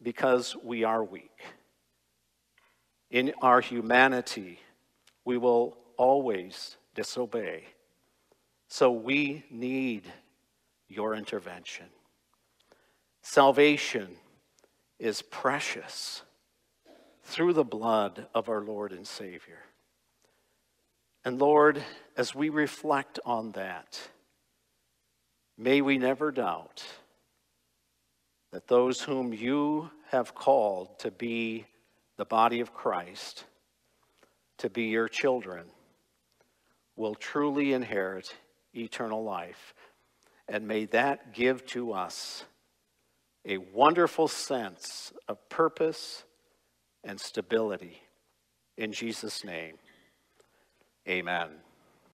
because 0.00 0.56
we 0.62 0.84
are 0.84 1.02
weak. 1.02 1.30
In 3.10 3.32
our 3.42 3.60
humanity, 3.60 4.58
we 5.24 5.38
will 5.38 5.76
always 5.96 6.76
disobey. 6.94 7.64
So 8.68 8.90
we 8.90 9.44
need 9.50 10.10
your 10.88 11.14
intervention. 11.14 11.86
Salvation 13.22 14.08
is 14.98 15.22
precious 15.22 16.22
through 17.24 17.52
the 17.52 17.64
blood 17.64 18.26
of 18.34 18.48
our 18.48 18.60
Lord 18.60 18.92
and 18.92 19.06
Savior. 19.06 19.60
And 21.24 21.40
Lord, 21.40 21.82
as 22.16 22.34
we 22.34 22.48
reflect 22.48 23.20
on 23.24 23.52
that, 23.52 24.00
may 25.56 25.80
we 25.80 25.98
never 25.98 26.32
doubt 26.32 26.84
that 28.52 28.66
those 28.68 29.00
whom 29.00 29.32
you 29.32 29.90
have 30.10 30.34
called 30.34 30.98
to 30.98 31.10
be 31.10 31.66
the 32.16 32.24
body 32.24 32.60
of 32.60 32.74
Christ, 32.74 33.44
to 34.62 34.70
be 34.70 34.84
your 34.84 35.08
children, 35.08 35.66
will 36.94 37.16
truly 37.16 37.72
inherit 37.72 38.32
eternal 38.72 39.24
life. 39.24 39.74
And 40.48 40.68
may 40.68 40.84
that 40.86 41.34
give 41.34 41.66
to 41.66 41.92
us 41.92 42.44
a 43.44 43.56
wonderful 43.58 44.28
sense 44.28 45.12
of 45.26 45.48
purpose 45.48 46.22
and 47.02 47.20
stability. 47.20 48.02
In 48.78 48.92
Jesus' 48.92 49.44
name, 49.44 49.78
amen. 51.08 51.48